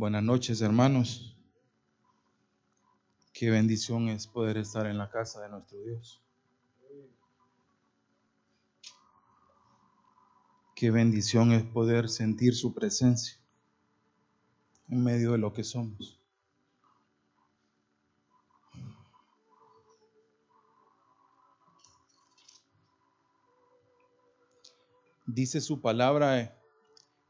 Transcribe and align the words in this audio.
Buenas 0.00 0.22
noches, 0.22 0.62
hermanos. 0.62 1.36
Qué 3.34 3.50
bendición 3.50 4.08
es 4.08 4.26
poder 4.26 4.56
estar 4.56 4.86
en 4.86 4.96
la 4.96 5.10
casa 5.10 5.42
de 5.42 5.50
nuestro 5.50 5.78
Dios. 5.82 6.22
Qué 10.74 10.90
bendición 10.90 11.52
es 11.52 11.64
poder 11.64 12.08
sentir 12.08 12.54
su 12.54 12.72
presencia 12.72 13.38
en 14.88 15.04
medio 15.04 15.32
de 15.32 15.38
lo 15.38 15.52
que 15.52 15.64
somos. 15.64 16.18
Dice 25.26 25.60
su 25.60 25.82
palabra 25.82 26.58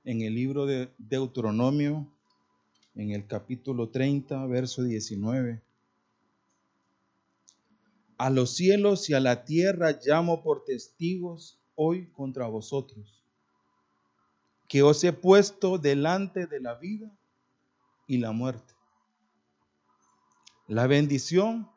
en 0.04 0.22
el 0.22 0.36
libro 0.36 0.66
de 0.66 0.94
Deuteronomio, 0.98 2.06
en 2.94 3.12
el 3.12 3.26
capítulo 3.26 3.90
30, 3.90 4.46
verso 4.46 4.82
19. 4.82 5.62
A 8.18 8.30
los 8.30 8.54
cielos 8.54 9.08
y 9.08 9.14
a 9.14 9.20
la 9.20 9.44
tierra 9.44 9.98
llamo 10.04 10.42
por 10.42 10.64
testigos 10.64 11.58
hoy 11.74 12.10
contra 12.12 12.46
vosotros, 12.46 13.24
que 14.68 14.82
os 14.82 15.02
he 15.04 15.12
puesto 15.12 15.78
delante 15.78 16.46
de 16.46 16.60
la 16.60 16.74
vida 16.74 17.10
y 18.06 18.18
la 18.18 18.32
muerte, 18.32 18.74
la 20.66 20.86
bendición 20.86 21.70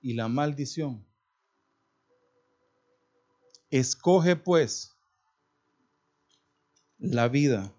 y 0.00 0.14
la 0.14 0.28
maldición. 0.28 1.06
Escoge 3.70 4.34
pues 4.34 4.96
la 6.98 7.28
vida 7.28 7.72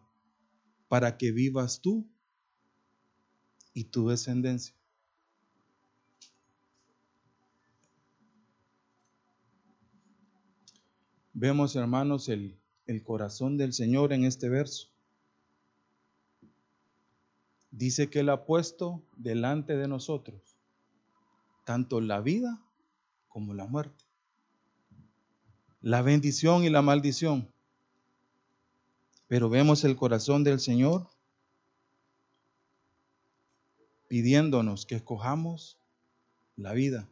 para 0.87 1.17
que 1.17 1.31
vivas 1.31 1.81
tú 1.81 2.07
y 3.73 3.85
tu 3.85 4.09
descendencia. 4.09 4.75
Vemos, 11.33 11.75
hermanos, 11.75 12.27
el, 12.27 12.59
el 12.85 13.03
corazón 13.03 13.57
del 13.57 13.73
Señor 13.73 14.13
en 14.13 14.25
este 14.25 14.49
verso. 14.49 14.89
Dice 17.71 18.09
que 18.09 18.21
Él 18.21 18.29
ha 18.29 18.45
puesto 18.45 19.03
delante 19.15 19.77
de 19.77 19.87
nosotros 19.87 20.59
tanto 21.69 22.01
la 22.01 22.19
vida 22.19 22.59
como 23.27 23.53
la 23.53 23.67
muerte, 23.67 24.03
la 25.81 26.01
bendición 26.01 26.63
y 26.63 26.71
la 26.71 26.81
maldición. 26.81 27.47
Pero 29.27 29.49
vemos 29.49 29.83
el 29.83 29.95
corazón 29.95 30.43
del 30.43 30.59
Señor 30.59 31.07
pidiéndonos 34.09 34.85
que 34.85 34.95
escojamos 34.95 35.77
la 36.57 36.73
vida 36.73 37.07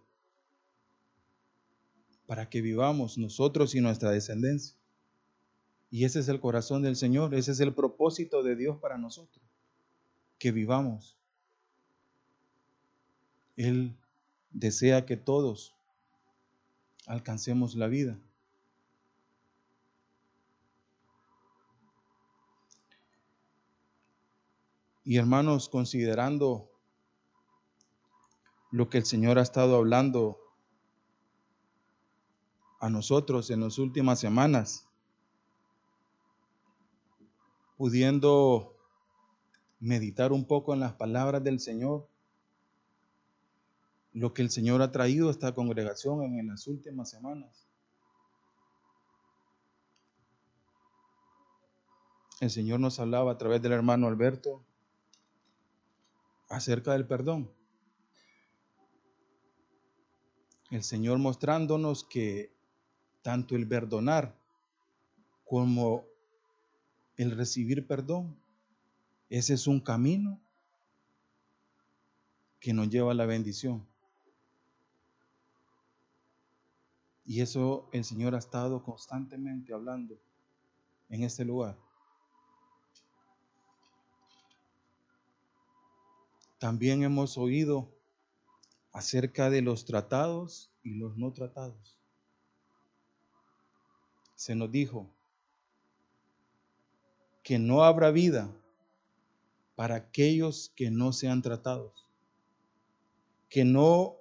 para 2.26 2.50
que 2.50 2.60
vivamos 2.60 3.18
nosotros 3.18 3.74
y 3.76 3.80
nuestra 3.80 4.12
descendencia. 4.12 4.76
Y 5.90 6.04
ese 6.04 6.20
es 6.20 6.28
el 6.28 6.42
corazón 6.42 6.82
del 6.82 6.98
Señor, 6.98 7.34
ese 7.34 7.54
es 7.54 7.62
el 7.62 7.74
propósito 7.74 8.44
de 8.44 8.58
Dios 8.58 8.78
para 8.80 8.98
nosotros, 8.98 9.42
que 10.38 10.52
vivamos. 10.52 11.16
Él 13.56 13.96
desea 14.52 15.06
que 15.06 15.16
todos 15.16 15.76
alcancemos 17.06 17.76
la 17.76 17.88
vida. 17.88 18.20
Y 25.06 25.16
hermanos, 25.16 25.70
considerando 25.70 26.70
lo 28.78 28.90
que 28.90 29.00
el 29.00 29.06
Señor 29.06 29.40
ha 29.40 29.42
estado 29.42 29.76
hablando 29.76 30.40
a 32.80 32.92
nosotros 32.92 33.50
en 33.50 33.62
las 33.62 33.80
últimas 33.80 34.20
semanas, 34.20 34.88
pudiendo 37.76 38.78
meditar 39.80 40.32
un 40.32 40.46
poco 40.46 40.76
en 40.76 40.80
las 40.80 40.94
palabras 40.94 41.44
del 41.44 41.60
Señor, 41.60 42.08
lo 44.14 44.36
que 44.36 44.44
el 44.44 44.52
Señor 44.52 44.84
ha 44.84 44.92
traído 44.92 45.30
a 45.30 45.32
esta 45.32 45.56
congregación 45.56 46.22
en, 46.38 46.48
las 46.48 46.68
últimas 46.68 47.10
semanas. 47.10 47.68
El 52.42 52.52
Señor 52.52 52.80
nos 52.80 53.00
hablaba 53.00 53.32
a 53.32 53.38
través 53.40 53.60
del 53.60 53.72
hermano 53.72 54.06
Alberto 54.06 54.64
acerca 56.48 56.94
del 56.94 57.08
perdón. 57.08 57.57
El 60.70 60.84
Señor 60.84 61.18
mostrándonos 61.18 62.04
que 62.04 62.52
tanto 63.22 63.56
el 63.56 63.68
perdonar 63.68 64.36
como 65.46 66.04
el 67.16 67.32
recibir 67.32 67.88
perdón, 67.88 68.38
ese 69.30 69.54
es 69.54 69.66
un 69.66 69.80
camino 69.80 70.40
que 72.60 72.74
nos 72.74 72.90
lleva 72.90 73.12
a 73.12 73.16
la 73.16 73.26
bendición. 73.26 73.88
Y 77.26 77.42
eso 77.42 77.90
el 77.92 78.04
Señor 78.04 78.36
ha 78.36 78.40
estado 78.40 78.84
constantemente 78.84 79.74
hablando 79.74 80.18
en 81.10 81.24
este 81.24 81.46
lugar. 81.46 81.78
También 86.58 87.04
hemos 87.04 87.38
oído 87.38 87.97
acerca 88.98 89.52
de 89.52 89.62
los 89.62 89.86
tratados 89.86 90.72
y 90.82 90.96
los 90.96 91.18
no 91.18 91.32
tratados. 91.32 92.00
Se 94.34 94.56
nos 94.56 94.72
dijo 94.72 95.08
que 97.44 97.60
no 97.60 97.84
habrá 97.84 98.10
vida 98.10 98.52
para 99.76 99.94
aquellos 99.94 100.74
que 100.76 100.90
no 100.90 101.14
sean 101.14 101.44
tratados, 101.44 102.08
que 103.50 103.64
no 103.64 104.18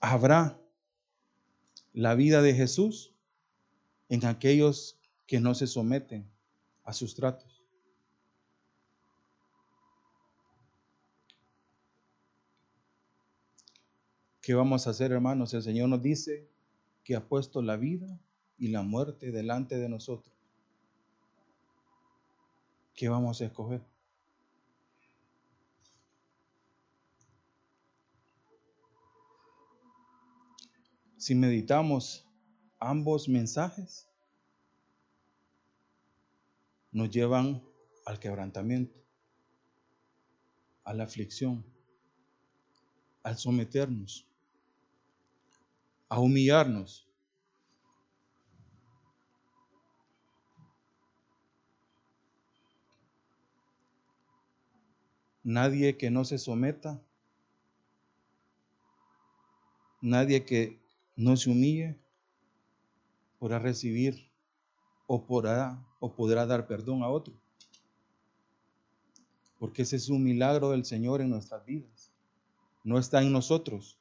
habrá 0.00 0.58
la 1.92 2.14
vida 2.14 2.40
de 2.40 2.54
Jesús 2.54 3.12
en 4.08 4.24
aquellos 4.24 4.98
que 5.26 5.40
no 5.40 5.54
se 5.54 5.66
someten 5.66 6.26
a 6.84 6.94
sus 6.94 7.14
tratos. 7.14 7.49
¿Qué 14.40 14.54
vamos 14.54 14.86
a 14.86 14.90
hacer, 14.90 15.12
hermanos? 15.12 15.52
El 15.52 15.62
Señor 15.62 15.90
nos 15.90 16.00
dice 16.00 16.48
que 17.04 17.14
ha 17.14 17.28
puesto 17.28 17.60
la 17.60 17.76
vida 17.76 18.18
y 18.56 18.68
la 18.68 18.82
muerte 18.82 19.32
delante 19.32 19.76
de 19.76 19.88
nosotros. 19.88 20.34
¿Qué 22.94 23.10
vamos 23.10 23.40
a 23.40 23.46
escoger? 23.46 23.82
Si 31.18 31.34
meditamos 31.34 32.26
ambos 32.78 33.28
mensajes, 33.28 34.08
nos 36.92 37.10
llevan 37.10 37.62
al 38.06 38.18
quebrantamiento, 38.18 38.98
a 40.84 40.94
la 40.94 41.04
aflicción, 41.04 41.62
al 43.22 43.36
someternos 43.36 44.29
a 46.10 46.18
humillarnos. 46.18 47.06
Nadie 55.42 55.96
que 55.96 56.10
no 56.10 56.24
se 56.24 56.36
someta, 56.36 57.00
nadie 60.02 60.44
que 60.44 60.78
no 61.16 61.36
se 61.36 61.48
humille, 61.48 61.96
podrá 63.38 63.58
recibir 63.58 64.30
o 65.06 65.24
podrá, 65.24 65.82
podrá 66.16 66.44
dar 66.44 66.66
perdón 66.66 67.02
a 67.02 67.08
otro. 67.08 67.32
Porque 69.58 69.82
ese 69.82 69.96
es 69.96 70.08
un 70.08 70.24
milagro 70.24 70.70
del 70.70 70.84
Señor 70.84 71.20
en 71.20 71.30
nuestras 71.30 71.64
vidas. 71.64 72.12
No 72.82 72.98
está 72.98 73.22
en 73.22 73.32
nosotros, 73.32 73.99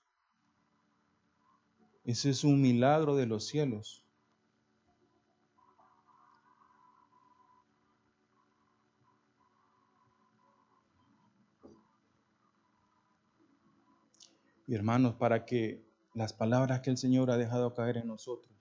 ese 2.04 2.30
es 2.30 2.44
un 2.44 2.62
milagro 2.62 3.16
de 3.16 3.26
los 3.26 3.48
cielos. 3.48 4.06
Y 14.68 14.76
hermanos, 14.76 15.16
para 15.16 15.46
que 15.46 15.84
las 16.14 16.34
palabras 16.34 16.82
que 16.82 16.92
el 16.92 16.98
Señor 16.98 17.32
ha 17.32 17.38
dejado 17.38 17.74
caer 17.74 17.98
en 17.98 18.08
nosotros 18.08 18.56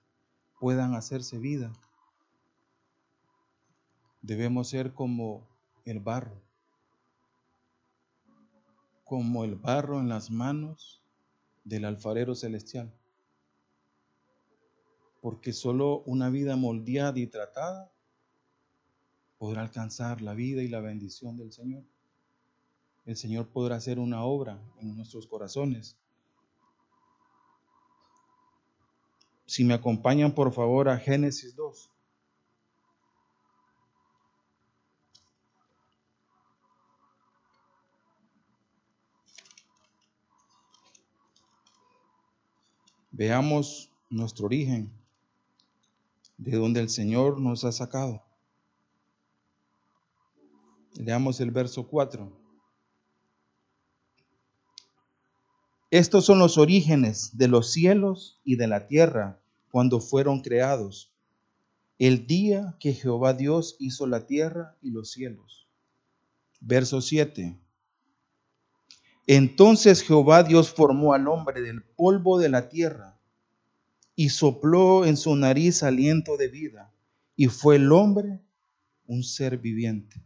puedan 0.59 0.95
hacerse 0.95 1.37
vida, 1.37 1.71
debemos 4.21 4.69
ser 4.69 4.93
como 4.93 5.47
el 5.85 5.99
barro 5.99 6.41
como 9.09 9.43
el 9.43 9.55
barro 9.55 9.99
en 9.99 10.07
las 10.07 10.29
manos 10.29 11.01
del 11.63 11.85
alfarero 11.85 12.35
celestial. 12.35 12.93
Porque 15.21 15.53
solo 15.53 16.01
una 16.05 16.29
vida 16.29 16.55
moldeada 16.55 17.19
y 17.19 17.27
tratada 17.27 17.91
podrá 19.37 19.61
alcanzar 19.61 20.21
la 20.21 20.33
vida 20.33 20.61
y 20.61 20.67
la 20.67 20.81
bendición 20.81 21.37
del 21.37 21.51
Señor. 21.51 21.83
El 23.05 23.15
Señor 23.15 23.47
podrá 23.47 23.77
hacer 23.77 23.99
una 23.99 24.23
obra 24.23 24.61
en 24.79 24.95
nuestros 24.95 25.25
corazones. 25.27 25.97
Si 29.45 29.63
me 29.63 29.73
acompañan 29.73 30.33
por 30.35 30.53
favor 30.53 30.89
a 30.89 30.97
Génesis 30.97 31.55
2. 31.55 31.89
Veamos 43.11 43.91
nuestro 44.09 44.45
origen, 44.45 44.98
de 46.39 46.57
donde 46.57 46.79
el 46.79 46.89
Señor 46.89 47.39
nos 47.39 47.65
ha 47.65 47.71
sacado. 47.71 48.23
Leamos 50.95 51.39
el 51.41 51.51
verso 51.51 51.87
4. 51.87 52.31
Estos 55.91 56.25
son 56.25 56.39
los 56.39 56.57
orígenes 56.57 57.37
de 57.37 57.49
los 57.49 57.71
cielos 57.71 58.39
y 58.43 58.55
de 58.55 58.67
la 58.67 58.87
tierra 58.87 59.41
cuando 59.69 59.99
fueron 59.99 60.41
creados, 60.41 61.11
el 61.97 62.25
día 62.25 62.77
que 62.79 62.93
Jehová 62.93 63.33
Dios 63.33 63.75
hizo 63.79 64.07
la 64.07 64.25
tierra 64.25 64.77
y 64.81 64.91
los 64.91 65.11
cielos. 65.11 65.67
Verso 66.61 67.01
7. 67.01 67.59
Entonces 69.27 70.03
Jehová 70.03 70.43
Dios 70.43 70.71
formó 70.71 71.13
al 71.13 71.27
hombre 71.27 71.61
del 71.61 71.83
polvo 71.83 72.39
de 72.39 72.49
la 72.49 72.69
tierra 72.69 73.18
y 74.19 74.27
sopló 74.27 75.05
en 75.05 75.15
su 75.15 75.33
nariz 75.37 75.81
aliento 75.81 76.35
de 76.35 76.49
vida, 76.49 76.93
y 77.37 77.47
fue 77.47 77.77
el 77.77 77.89
hombre 77.93 78.41
un 79.07 79.23
ser 79.23 79.57
viviente. 79.57 80.21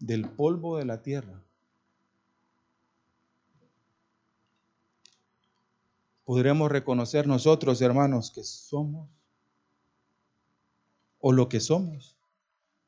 Del 0.00 0.28
polvo 0.28 0.78
de 0.78 0.86
la 0.86 1.02
tierra. 1.02 1.40
Podremos 6.24 6.68
reconocer 6.68 7.28
nosotros, 7.28 7.80
hermanos, 7.80 8.32
que 8.32 8.42
somos 8.42 9.08
o 11.20 11.30
lo 11.30 11.48
que 11.48 11.60
somos 11.60 12.16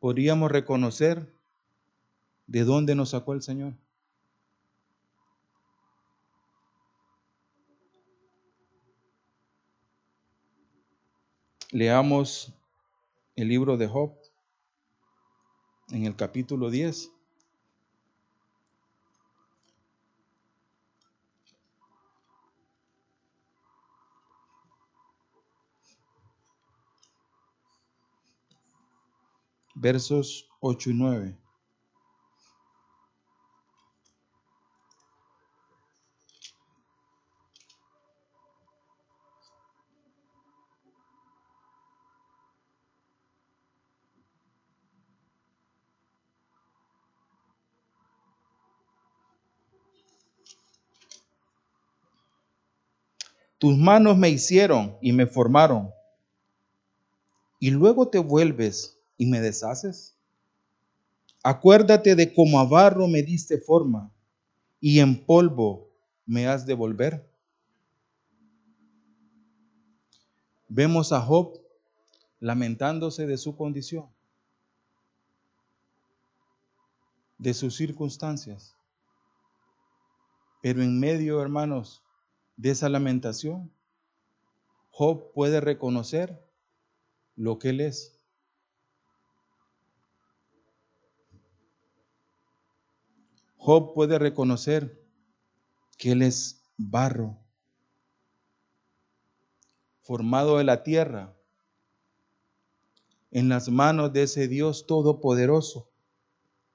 podríamos 0.00 0.50
reconocer 0.50 1.32
de 2.48 2.64
dónde 2.64 2.96
nos 2.96 3.10
sacó 3.10 3.34
el 3.34 3.42
Señor. 3.42 3.74
Leamos 11.70 12.54
el 13.36 13.48
libro 13.48 13.76
de 13.76 13.86
Job 13.86 14.14
en 15.90 16.06
el 16.06 16.16
capítulo 16.16 16.70
10. 16.70 17.12
versos 29.80 30.48
8 30.60 30.90
y 30.90 30.94
9. 30.94 31.47
Tus 53.58 53.76
manos 53.76 54.16
me 54.16 54.31
hicieron 54.31 54.96
y 55.00 55.12
me 55.12 55.26
formaron. 55.26 55.90
Y 57.58 57.70
luego 57.70 58.08
te 58.08 58.19
vuelves 58.19 58.99
y 59.16 59.26
me 59.26 59.40
deshaces? 59.40 60.16
Acuérdate 61.43 62.14
de 62.14 62.32
cómo 62.32 62.60
a 62.60 62.64
barro 62.64 63.08
me 63.08 63.22
diste 63.22 63.58
forma 63.58 64.12
y 64.81 65.00
en 65.00 65.25
polvo 65.25 65.90
me 66.25 66.46
has 66.46 66.66
de 66.66 66.75
volver. 66.75 67.28
Vemos 70.69 71.12
a 71.12 71.20
Job 71.20 71.58
lamentándose 72.40 73.26
de 73.26 73.38
su 73.38 73.56
condición, 73.56 74.06
de 77.38 77.54
sus 77.54 77.75
circunstancias. 77.75 78.76
Pero 80.61 80.82
en 80.82 81.00
medio, 81.00 81.40
hermanos, 81.40 82.02
de 82.58 82.70
esa 82.70 82.88
lamentación, 82.88 83.72
Job 84.90 85.32
puede 85.32 85.60
reconocer 85.60 86.44
lo 87.37 87.58
que 87.58 87.69
él 87.70 87.81
es. 87.81 88.19
Job 93.56 93.94
puede 93.94 94.19
reconocer 94.19 95.00
que 95.96 96.12
él 96.12 96.22
es 96.22 96.64
barro, 96.76 97.38
formado 100.02 100.58
de 100.58 100.64
la 100.64 100.82
tierra, 100.82 101.37
en 103.31 103.49
las 103.49 103.69
manos 103.69 104.12
de 104.12 104.25
ese 104.25 104.49
Dios 104.49 104.87
todopoderoso 104.87 105.88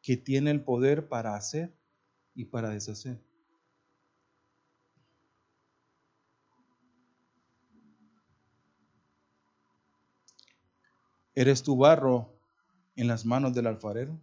que 0.02 0.16
tiene 0.16 0.52
el 0.52 0.64
poder 0.64 1.10
para 1.10 1.36
hacer 1.36 1.76
y 2.36 2.46
para 2.46 2.70
deshacer. 2.70 3.20
¿Eres 11.36 11.64
tu 11.64 11.78
barro 11.78 12.30
en 12.96 13.08
las 13.08 13.26
manos 13.26 13.54
del 13.54 13.68
alfarero? 13.68 14.20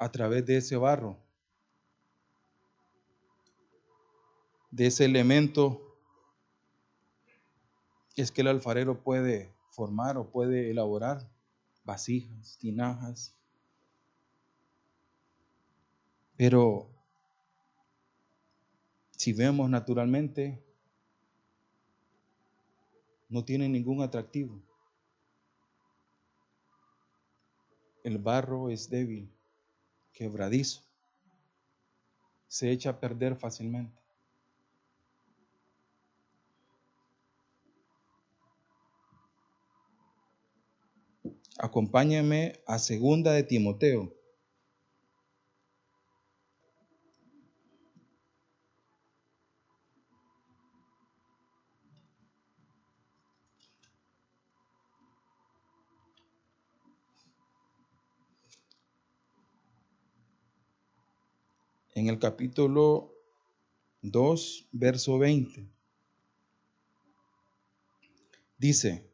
a 0.00 0.10
través 0.10 0.46
de 0.46 0.56
ese 0.56 0.78
barro, 0.78 1.18
de 4.70 4.86
ese 4.86 5.04
elemento, 5.04 5.78
es 8.16 8.32
que 8.32 8.40
el 8.40 8.48
alfarero 8.48 9.02
puede 9.02 9.52
formar 9.80 10.18
o 10.18 10.30
puede 10.30 10.70
elaborar 10.70 11.26
vasijas, 11.84 12.58
tinajas. 12.58 13.34
Pero 16.36 16.90
si 19.12 19.32
vemos 19.32 19.70
naturalmente, 19.70 20.62
no 23.30 23.42
tiene 23.42 23.70
ningún 23.70 24.02
atractivo. 24.02 24.60
El 28.04 28.18
barro 28.18 28.68
es 28.68 28.90
débil 28.90 29.32
quebradizo, 30.12 30.82
se 32.48 32.70
echa 32.70 32.90
a 32.90 33.00
perder 33.00 33.34
fácilmente. 33.34 33.99
Acompáñame 41.62 42.62
a 42.66 42.78
segunda 42.78 43.32
de 43.32 43.42
Timoteo. 43.42 44.14
en 61.94 62.08
el 62.08 62.18
capítulo 62.18 63.12
2, 64.00 64.68
verso 64.72 65.18
20. 65.18 65.68
Dice, 68.56 69.04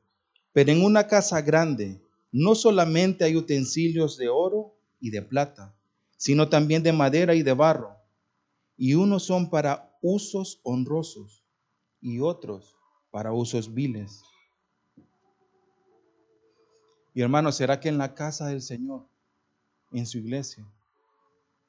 pero 0.53 0.71
en 0.71 0.85
una 0.85 1.09
casa 1.09 1.43
grande 1.43 2.06
no 2.39 2.55
solamente 2.55 3.25
hay 3.25 3.35
utensilios 3.35 4.19
de 4.19 4.29
oro 4.29 4.75
y 5.01 5.09
de 5.09 5.23
plata, 5.23 5.75
sino 6.19 6.51
también 6.51 6.83
de 6.83 6.93
madera 6.93 7.35
y 7.35 7.43
de 7.43 7.55
barro, 7.55 7.97
y 8.77 8.93
unos 8.93 9.23
son 9.25 9.49
para 9.49 9.97
usos 10.03 10.61
honrosos 10.63 11.43
y 12.03 12.21
otros 12.21 12.77
para 13.11 13.33
usos 13.33 13.73
viles. 13.73 14.23
Y 17.15 17.23
hermano, 17.23 17.53
¿será 17.53 17.81
que 17.81 17.89
en 17.89 17.97
la 17.97 18.15
casa 18.15 18.49
del 18.49 18.61
Señor, 18.61 19.07
en 19.91 20.05
su 20.05 20.19
iglesia, 20.19 20.63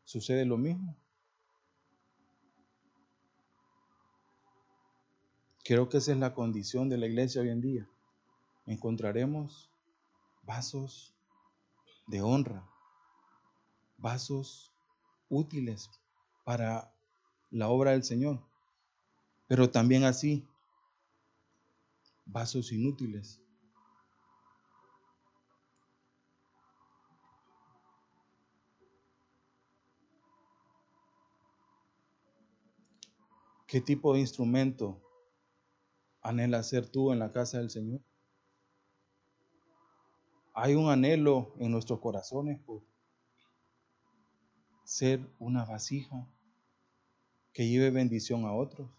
sucede 0.04 0.44
lo 0.44 0.58
mismo? 0.58 0.98
Creo 5.64 5.88
que 5.88 6.00
esa 6.00 6.12
es 6.12 6.18
la 6.18 6.34
condición 6.34 6.90
de 6.90 6.98
la 6.98 7.08
iglesia 7.08 7.42
hoy 7.42 7.50
en 7.52 7.62
día. 7.62 7.90
Encontraremos 8.66 9.70
vasos 10.48 11.14
de 12.08 12.22
honra, 12.22 12.66
vasos 13.98 14.72
útiles 15.30 15.90
para 16.46 16.92
la 17.52 17.68
obra 17.68 17.92
del 17.92 18.04
Señor, 18.04 18.42
pero 19.48 19.70
también 19.70 20.06
así, 20.06 20.48
vasos 22.26 22.72
inútiles 22.72 23.42
¿Qué 33.68 33.82
tipo 33.82 34.14
de 34.14 34.22
instrumento 34.22 35.02
anhela 36.22 36.64
ser 36.64 36.88
tú 36.88 37.12
en 37.12 37.20
la 37.20 37.34
casa 37.34 37.58
del 37.58 37.70
Señor? 37.70 38.00
Hay 40.60 40.74
un 40.74 40.90
anhelo 40.90 41.54
en 41.60 41.70
nuestros 41.70 42.00
corazones 42.00 42.60
por 42.60 42.82
ser 44.84 45.20
una 45.38 45.66
vasija 45.66 46.28
que 47.54 47.68
lleve 47.68 47.92
bendición 47.92 48.44
a 48.44 48.54
otros. 48.54 48.90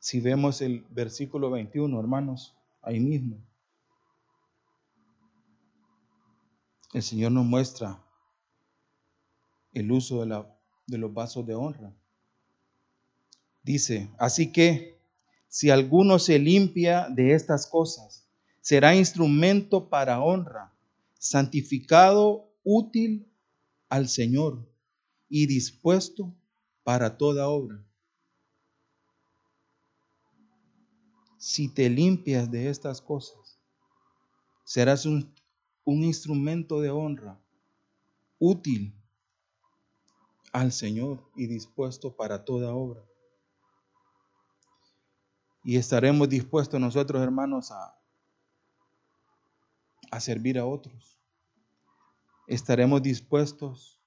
Si 0.00 0.20
vemos 0.20 0.60
el 0.60 0.84
versículo 0.90 1.50
21, 1.50 1.98
hermanos, 1.98 2.54
ahí 2.82 3.00
mismo, 3.00 3.38
el 6.92 7.02
Señor 7.02 7.32
nos 7.32 7.44
muestra 7.44 8.02
el 9.72 9.90
uso 9.92 10.20
de, 10.20 10.26
la, 10.26 10.58
de 10.86 10.98
los 10.98 11.12
vasos 11.12 11.46
de 11.46 11.54
honra. 11.54 11.94
Dice, 13.62 14.10
así 14.18 14.52
que 14.52 14.98
si 15.48 15.70
alguno 15.70 16.18
se 16.18 16.38
limpia 16.38 17.08
de 17.08 17.34
estas 17.34 17.66
cosas, 17.66 18.26
será 18.60 18.94
instrumento 18.94 19.88
para 19.88 20.20
honra, 20.20 20.72
santificado, 21.18 22.50
útil 22.64 23.30
al 23.88 24.08
Señor 24.08 24.68
y 25.28 25.46
dispuesto 25.46 26.34
para 26.82 27.16
toda 27.16 27.48
obra. 27.48 27.84
si 31.40 31.68
te 31.68 31.88
limpias 31.88 32.50
de 32.50 32.68
estas 32.68 33.00
cosas, 33.00 33.58
serás 34.62 35.06
un, 35.06 35.34
instrumento 35.84 36.80
de 36.80 36.90
honra 36.90 37.40
útil 38.38 38.94
al 40.52 40.72
Señor 40.72 41.30
y 41.36 41.46
dispuesto 41.46 42.16
para 42.16 42.44
toda 42.44 42.74
obra. 42.74 43.04
Y 45.62 45.76
estaremos 45.76 46.28
dispuestos 46.28 46.80
nosotros, 46.80 47.22
hermanos, 47.22 47.70
a, 47.70 47.98
a 50.10 50.20
servir 50.20 50.58
a 50.58 50.66
otros. 50.66 51.20
Estaremos 52.46 53.02
dispuestos 53.02 54.00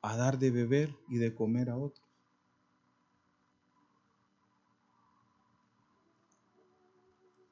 a 0.00 0.16
dar 0.16 0.38
de 0.38 0.50
beber 0.50 0.96
y 1.08 1.18
de 1.18 1.34
comer 1.34 1.70
a 1.70 1.76
otros. 1.76 2.04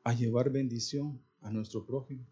a 0.05 0.13
llevar 0.13 0.51
bendición 0.51 1.23
a 1.41 1.51
nuestro 1.51 1.85
prójimo. 1.85 2.27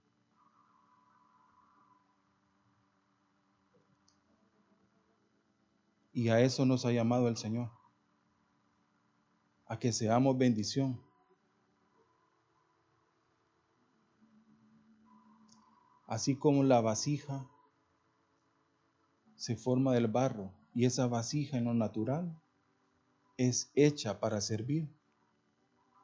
Y 6.21 6.29
a 6.29 6.39
eso 6.43 6.67
nos 6.67 6.85
ha 6.85 6.93
llamado 6.93 7.29
el 7.29 7.39
Señor, 7.39 7.71
a 9.65 9.79
que 9.79 9.91
seamos 9.91 10.37
bendición. 10.37 11.01
Así 16.07 16.37
como 16.37 16.63
la 16.63 16.83
vasija 16.83 17.49
se 19.37 19.57
forma 19.57 19.95
del 19.95 20.09
barro 20.09 20.53
y 20.75 20.85
esa 20.85 21.07
vasija 21.07 21.57
en 21.57 21.65
lo 21.65 21.73
natural 21.73 22.39
es 23.39 23.71
hecha 23.75 24.21
para 24.21 24.43
servir. 24.43 24.95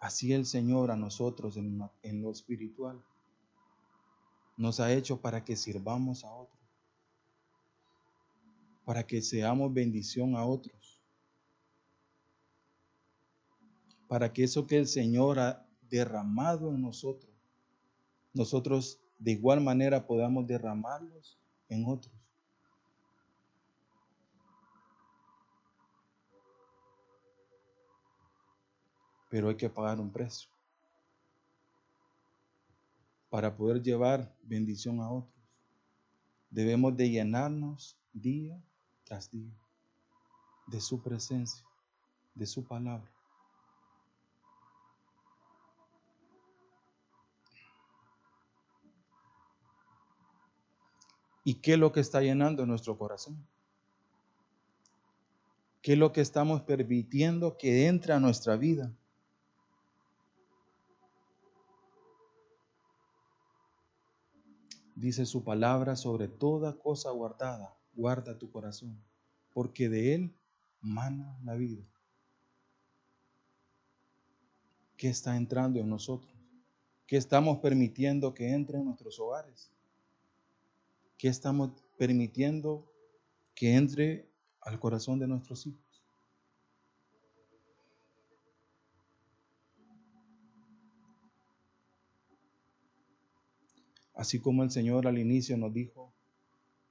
Así 0.01 0.33
el 0.33 0.47
Señor 0.47 0.91
a 0.91 0.97
nosotros 0.97 1.59
en, 1.59 2.23
lo 2.23 2.31
espiritual 2.31 3.05
nos 4.57 4.81
ha 4.81 4.95
hecho 4.95 5.21
para 5.21 5.45
que 5.45 5.57
sirvamos 5.57 6.25
a 6.25 6.33
otros, 6.33 6.56
para 8.87 9.05
que 9.05 9.21
seamos 9.21 9.75
bendición 9.75 10.37
a 10.37 10.47
otros, 10.47 11.03
para 14.07 14.33
que 14.33 14.45
eso 14.45 14.65
que 14.65 14.79
el 14.79 14.87
Señor 14.87 15.41
ha 15.41 15.67
derramado 15.91 16.71
en 16.71 16.81
nosotros, 16.81 17.33
nosotros 18.33 19.01
de 19.19 19.33
igual 19.33 19.61
manera 19.61 20.07
podamos 20.07 20.47
derramarlos 20.47 21.37
en 21.69 21.85
otros. 21.85 22.15
pero 29.29 29.49
hay 29.51 29.57
que 29.57 29.69
pagar 29.69 30.01
un 30.01 30.11
precio 30.11 30.49
para 33.29 33.55
poder 33.55 33.83
llevar 33.83 34.35
bendición 34.41 35.01
a 35.01 35.11
otros. 35.11 35.35
Debemos 36.49 36.97
de 36.97 37.11
llenarnos 37.11 37.99
día 38.15 38.59
tras 39.07 39.31
día 39.31 39.51
de 40.67 40.81
su 40.81 41.01
presencia, 41.01 41.65
de 42.35 42.45
su 42.45 42.65
palabra. 42.65 43.11
¿Y 51.45 51.55
qué 51.55 51.75
es 51.75 51.79
lo 51.79 51.93
que 51.93 52.01
está 52.01 52.21
llenando 52.21 52.67
nuestro 52.67 52.99
corazón? 52.99 53.47
¿Qué 55.81 55.93
es 55.93 55.99
lo 55.99 56.13
que 56.13 56.21
estamos 56.21 56.63
permitiendo 56.63 57.57
que 57.57 57.87
entre 57.87 58.13
a 58.13 58.19
nuestra 58.19 58.57
vida? 58.57 58.93
dice 64.97 65.27
su 65.27 65.45
palabra 65.45 65.95
sobre 65.95 66.27
toda 66.27 66.77
cosa 66.79 67.11
guardada, 67.11 67.77
guarda 67.97 68.39
tu 68.39 68.51
corazón, 68.51 69.03
porque 69.53 69.89
de 69.89 70.15
él 70.15 70.35
mana 70.81 71.39
la 71.43 71.55
vida. 71.55 71.85
¿Qué 74.97 75.09
está 75.09 75.37
entrando 75.37 75.81
en 75.81 75.89
nosotros? 75.89 76.33
¿Qué 77.07 77.17
estamos 77.17 77.59
permitiendo 77.59 78.35
que 78.35 78.51
entre 78.51 78.79
en 78.79 78.85
nuestros 78.85 79.19
hogares? 79.19 79.71
¿Qué 81.19 81.29
estamos 81.29 81.73
permitiendo 81.97 82.93
que 83.55 83.75
entre 83.75 84.29
al 84.61 84.79
corazón 84.79 85.19
de 85.19 85.27
nuestros 85.27 85.67
hijos? 85.67 85.87
Así 94.15 94.41
como 94.41 94.63
el 94.63 94.71
Señor 94.71 95.07
al 95.07 95.19
inicio 95.19 95.59
nos 95.59 95.73
dijo 95.75 96.16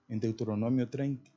en 0.07 0.19
Deuteronomio 0.19 0.89
30, 0.89 1.31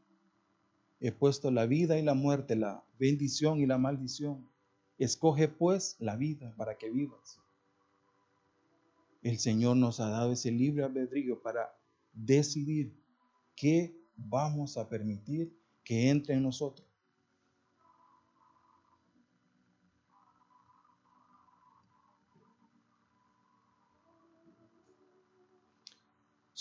he 1.01 1.13
puesto 1.13 1.51
la 1.51 1.67
vida 1.67 1.99
y 1.99 2.03
la 2.03 2.15
muerte, 2.15 2.57
la 2.57 2.85
bendición 2.99 3.61
y 3.61 3.67
la 3.67 3.79
maldición. 3.79 4.49
Escoge 4.99 5.49
pues 5.49 5.97
la 6.01 6.17
vida 6.17 6.53
para 6.57 6.77
que 6.77 6.91
vivas. 6.91 7.39
El 9.23 9.39
Señor 9.39 9.77
nos 9.77 10.01
ha 10.01 10.09
dado 10.09 10.33
ese 10.33 10.51
libre 10.51 10.85
albedrío 10.85 11.41
para 11.41 11.73
decidir 12.13 12.93
qué 13.55 13.97
vamos 14.17 14.77
a 14.77 14.89
permitir 14.89 15.57
que 15.85 16.11
entre 16.11 16.35
en 16.35 16.43
nosotros. 16.43 16.88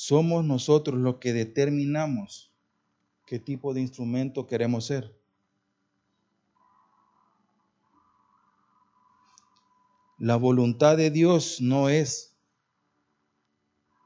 Somos 0.08 0.46
nosotros 0.46 0.98
los 0.98 1.18
que 1.18 1.34
determinamos 1.34 2.50
qué 3.26 3.40
tipo 3.40 3.74
de 3.74 3.82
instrumento 3.82 4.48
queremos 4.48 4.86
ser. 4.86 5.14
La 10.18 10.38
voluntad 10.38 10.96
de 10.96 11.12
Dios 11.12 11.60
no 11.60 11.90
es 11.90 12.38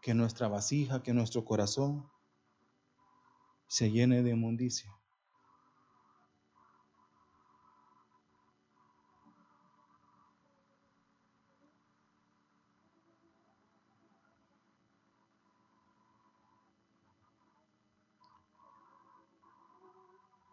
que 0.02 0.16
nuestra 0.16 0.48
vasija, 0.48 1.04
que 1.04 1.14
nuestro 1.14 1.46
corazón 1.46 2.10
se 3.68 3.92
llene 3.92 4.24
de 4.24 4.32
inmundicia. 4.32 4.92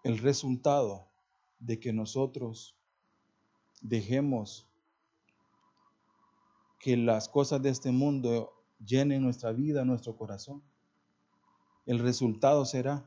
El 0.08 0.16
resultado 0.16 1.06
de 1.58 1.78
que 1.78 1.92
nosotros 1.92 2.74
dejemos 3.82 4.66
que 6.80 6.96
las 6.96 7.28
cosas 7.28 7.60
de 7.60 7.68
este 7.68 7.92
mundo 7.92 8.54
llenen 8.82 9.22
nuestra 9.22 9.52
vida, 9.52 9.84
nuestro 9.84 10.16
corazón. 10.16 10.62
El 11.84 11.98
resultado 11.98 12.64
será 12.64 13.06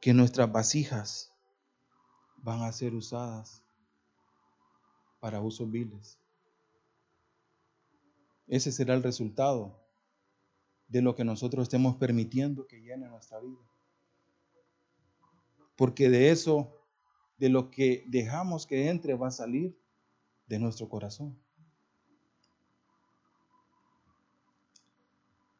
que 0.00 0.12
nuestras 0.12 0.50
vasijas 0.50 1.32
van 2.38 2.62
a 2.62 2.72
ser 2.72 2.96
usadas 2.96 3.62
para 5.20 5.40
usos 5.40 5.70
viles. 5.70 6.18
Ese 8.48 8.72
será 8.72 8.94
el 8.94 9.04
resultado 9.04 9.80
de 10.88 11.02
lo 11.02 11.14
que 11.14 11.22
nosotros 11.22 11.62
estemos 11.62 11.94
permitiendo 11.94 12.66
que 12.66 12.80
llene 12.80 13.08
nuestra 13.08 13.38
vida. 13.38 13.67
Porque 15.78 16.10
de 16.10 16.30
eso, 16.30 16.74
de 17.38 17.48
lo 17.48 17.70
que 17.70 18.04
dejamos 18.08 18.66
que 18.66 18.88
entre, 18.88 19.14
va 19.14 19.28
a 19.28 19.30
salir 19.30 19.78
de 20.48 20.58
nuestro 20.58 20.88
corazón. 20.88 21.38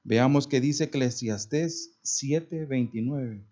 Veamos 0.02 0.48
que 0.48 0.60
dice 0.60 0.84
Eclesiastés 0.84 2.00
7:29. 2.02 3.46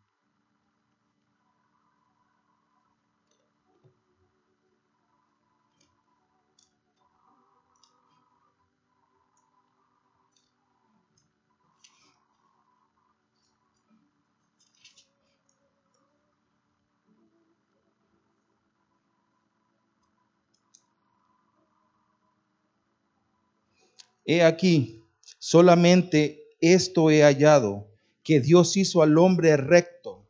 He 24.27 24.43
aquí, 24.43 25.05
solamente 25.39 26.43
esto 26.61 27.11
he 27.11 27.23
hallado, 27.23 27.89
que 28.23 28.41
Dios 28.41 28.77
hizo 28.77 29.03
al 29.03 29.17
hombre 29.19 29.57
recto, 29.57 30.27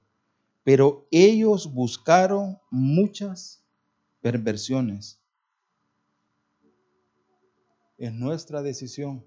pero 0.63 1.09
ellos 1.11 1.73
buscaron 1.73 2.59
muchas 2.71 3.65
perversiones. 4.21 5.19
Es 7.97 8.13
nuestra 8.13 8.61
decisión, 8.61 9.25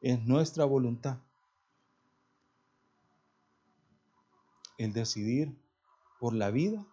es 0.00 0.22
nuestra 0.22 0.64
voluntad 0.64 1.18
el 4.78 4.92
decidir 4.92 5.56
por 6.20 6.34
la 6.34 6.50
vida 6.50 6.86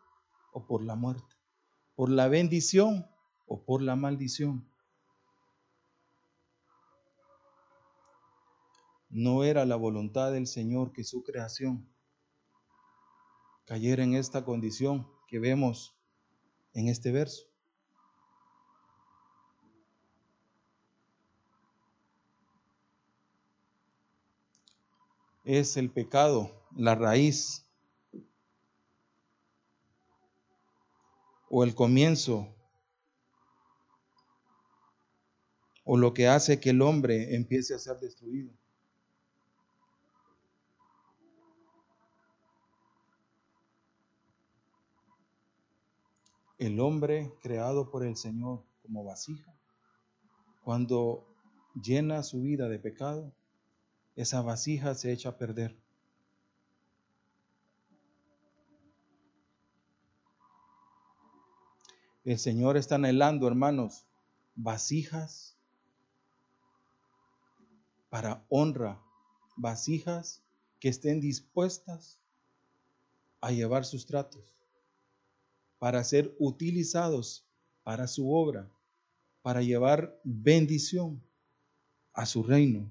o 0.54 0.66
por 0.66 0.84
la 0.84 0.96
muerte, 0.96 1.36
por 1.96 2.10
la 2.10 2.28
bendición 2.28 3.08
o 3.48 3.62
por 3.62 3.82
la 3.82 3.96
maldición. 3.96 4.69
No 9.10 9.44
era 9.44 9.66
la 9.66 9.76
voluntad 9.76 10.32
del 10.32 10.48
Señor 10.48 10.92
que 10.92 11.04
su 11.04 11.24
creación 11.24 11.88
cayera 13.66 14.04
en 14.04 14.16
esta 14.16 14.46
condición 14.46 15.08
que 15.28 15.40
vemos 15.40 15.96
en 16.74 16.88
este 16.88 17.12
verso. 17.12 17.48
Es 25.44 25.78
el 25.78 25.90
pecado 25.90 26.60
la 26.76 26.94
raíz 26.94 27.66
o 31.50 31.64
el 31.64 31.74
comienzo 31.74 32.56
o 35.84 35.98
lo 35.98 36.14
que 36.14 36.28
hace 36.28 36.60
que 36.60 36.70
el 36.70 36.84
hombre 36.84 37.36
empiece 37.36 37.74
a 37.74 37.80
ser 37.80 37.98
destruido. 38.00 38.52
El 46.60 46.82
hombre 46.82 47.34
creado 47.42 47.90
por 47.90 48.06
el 48.06 48.18
Señor 48.18 48.64
como 48.84 49.06
vasija, 49.06 49.56
cuando 50.62 51.26
llena 51.82 52.22
su 52.22 52.42
vida 52.42 52.68
de 52.68 52.78
pecado, 52.78 53.32
esa 54.18 54.42
vasija 54.42 54.94
se 54.94 55.14
echa 55.14 55.30
a 55.30 55.38
perder. 55.38 55.78
El 62.26 62.38
Señor 62.38 62.76
está 62.76 62.96
anhelando, 62.96 63.48
hermanos, 63.48 64.06
vasijas 64.56 65.58
para 68.10 68.44
honra, 68.50 69.02
vasijas 69.56 70.44
que 70.82 70.90
estén 70.90 71.22
dispuestas 71.22 72.20
a 73.40 73.52
llevar 73.52 73.86
sus 73.86 74.06
tratos 74.06 74.59
para 75.80 76.04
ser 76.04 76.36
utilizados 76.38 77.46
para 77.84 78.08
su 78.08 78.32
obra, 78.32 78.70
para 79.42 79.62
llevar 79.62 80.20
bendición 80.24 81.24
a 82.14 82.26
su 82.26 82.44
reino. 82.44 82.88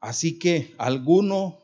Así 0.00 0.38
que 0.38 0.74
alguno, 0.78 1.60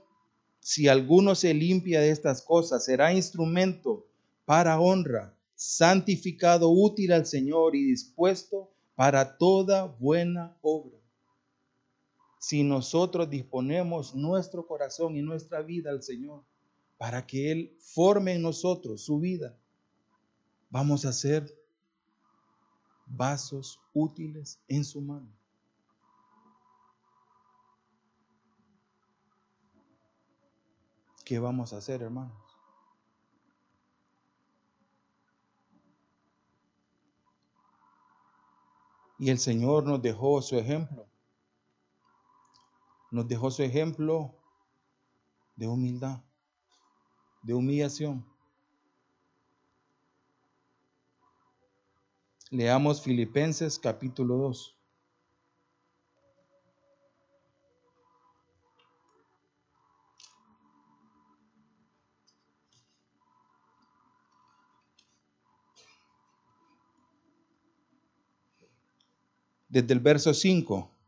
si 0.60 0.88
alguno 0.88 1.34
se 1.34 1.52
limpia 1.52 2.00
de 2.00 2.10
estas 2.10 2.42
cosas, 2.42 2.84
será 2.84 3.12
instrumento 3.12 4.06
para 4.44 4.80
honra, 4.80 5.36
santificado, 5.54 6.70
útil 6.70 7.12
al 7.12 7.26
Señor 7.26 7.76
y 7.76 7.84
dispuesto 7.84 8.70
para 8.94 9.36
toda 9.36 9.84
buena 9.86 10.56
obra 10.62 10.99
si 12.40 12.62
nosotros 12.62 13.28
disponemos 13.28 14.14
nuestro 14.14 14.66
corazón 14.66 15.14
y 15.14 15.20
nuestra 15.20 15.60
vida 15.60 15.90
al 15.90 16.02
Señor 16.02 16.42
para 16.96 17.26
que 17.26 17.52
Él 17.52 17.76
forme 17.78 18.32
en 18.32 18.40
nosotros 18.40 19.02
su 19.02 19.20
vida, 19.20 19.54
vamos 20.70 21.04
a 21.04 21.12
ser 21.12 21.54
vasos 23.04 23.78
útiles 23.92 24.58
en 24.68 24.86
su 24.86 25.02
mano. 25.02 25.30
¿Qué 31.26 31.38
vamos 31.38 31.74
a 31.74 31.76
hacer, 31.76 32.00
hermanos? 32.00 32.32
Y 39.18 39.28
el 39.28 39.38
Señor 39.38 39.84
nos 39.84 40.00
dejó 40.00 40.40
su 40.40 40.56
ejemplo 40.56 41.09
nos 43.10 43.26
dejó 43.26 43.50
su 43.50 43.62
ejemplo 43.62 44.34
de 45.56 45.66
humildad, 45.66 46.22
de 47.42 47.54
humillación. 47.54 48.24
Leamos 52.50 53.02
Filipenses 53.02 53.78
capítulo 53.78 54.36
2. 54.36 54.76
Desde 69.68 69.92
el 69.94 70.00
verso 70.00 70.34
5. 70.34 70.99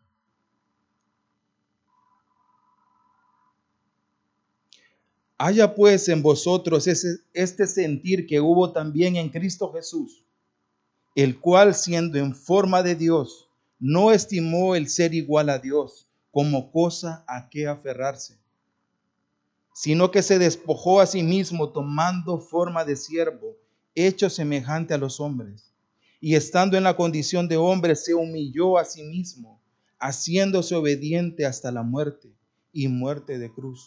Haya 5.44 5.74
pues 5.74 6.08
en 6.08 6.22
vosotros 6.22 6.86
ese, 6.86 7.16
este 7.34 7.66
sentir 7.66 8.28
que 8.28 8.40
hubo 8.40 8.70
también 8.70 9.16
en 9.16 9.28
Cristo 9.28 9.72
Jesús, 9.72 10.24
el 11.16 11.40
cual 11.40 11.74
siendo 11.74 12.16
en 12.16 12.32
forma 12.32 12.84
de 12.84 12.94
Dios, 12.94 13.48
no 13.80 14.12
estimó 14.12 14.76
el 14.76 14.88
ser 14.88 15.14
igual 15.14 15.48
a 15.50 15.58
Dios 15.58 16.06
como 16.30 16.70
cosa 16.70 17.24
a 17.26 17.48
que 17.50 17.66
aferrarse, 17.66 18.38
sino 19.74 20.12
que 20.12 20.22
se 20.22 20.38
despojó 20.38 21.00
a 21.00 21.06
sí 21.06 21.24
mismo 21.24 21.70
tomando 21.70 22.38
forma 22.38 22.84
de 22.84 22.94
siervo, 22.94 23.56
hecho 23.96 24.30
semejante 24.30 24.94
a 24.94 24.98
los 24.98 25.18
hombres, 25.18 25.74
y 26.20 26.36
estando 26.36 26.76
en 26.76 26.84
la 26.84 26.94
condición 26.94 27.48
de 27.48 27.56
hombre 27.56 27.96
se 27.96 28.14
humilló 28.14 28.78
a 28.78 28.84
sí 28.84 29.02
mismo, 29.02 29.60
haciéndose 29.98 30.76
obediente 30.76 31.46
hasta 31.46 31.72
la 31.72 31.82
muerte 31.82 32.28
y 32.72 32.86
muerte 32.86 33.40
de 33.40 33.52
cruz. 33.52 33.82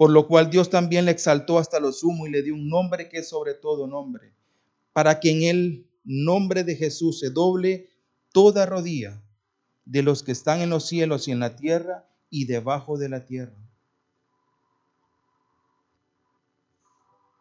Por 0.00 0.12
lo 0.12 0.26
cual 0.26 0.48
Dios 0.48 0.70
también 0.70 1.04
le 1.04 1.10
exaltó 1.10 1.58
hasta 1.58 1.78
lo 1.78 1.92
sumo 1.92 2.26
y 2.26 2.30
le 2.30 2.42
dio 2.42 2.54
un 2.54 2.70
nombre 2.70 3.10
que 3.10 3.18
es 3.18 3.28
sobre 3.28 3.52
todo 3.52 3.86
nombre, 3.86 4.32
para 4.94 5.20
que 5.20 5.30
en 5.30 5.42
el 5.42 5.86
nombre 6.04 6.64
de 6.64 6.74
Jesús 6.74 7.18
se 7.18 7.28
doble 7.28 7.90
toda 8.32 8.64
rodilla 8.64 9.22
de 9.84 10.02
los 10.02 10.22
que 10.22 10.32
están 10.32 10.62
en 10.62 10.70
los 10.70 10.86
cielos 10.86 11.28
y 11.28 11.32
en 11.32 11.40
la 11.40 11.54
tierra 11.54 12.08
y 12.30 12.46
debajo 12.46 12.96
de 12.96 13.10
la 13.10 13.26
tierra. 13.26 13.58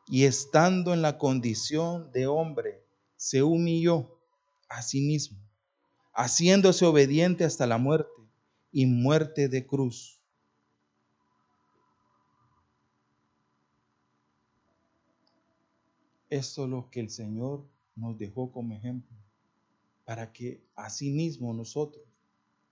Y 0.09 0.25
estando 0.25 0.93
en 0.93 1.01
la 1.01 1.17
condición 1.17 2.11
de 2.11 2.27
hombre, 2.27 2.83
se 3.15 3.41
humilló 3.41 4.19
a 4.67 4.81
sí 4.81 4.99
mismo, 4.99 5.37
haciéndose 6.11 6.85
obediente 6.85 7.45
hasta 7.45 7.65
la 7.65 7.77
muerte 7.77 8.11
y 8.73 8.85
muerte 8.85 9.47
de 9.47 9.65
cruz. 9.65 10.18
Esto 16.29 16.65
es 16.65 16.69
lo 16.69 16.89
que 16.91 16.99
el 16.99 17.09
Señor 17.09 17.67
nos 17.95 18.17
dejó 18.17 18.51
como 18.51 18.75
ejemplo, 18.75 19.17
para 20.05 20.31
que 20.31 20.63
asimismo 20.75 21.53
nosotros 21.53 22.05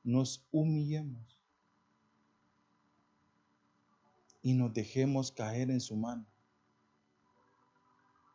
nos 0.03 0.47
humillemos 0.51 1.41
y 4.41 4.53
nos 4.53 4.73
dejemos 4.73 5.31
caer 5.31 5.71
en 5.71 5.81
su 5.81 5.95
mano. 5.95 6.25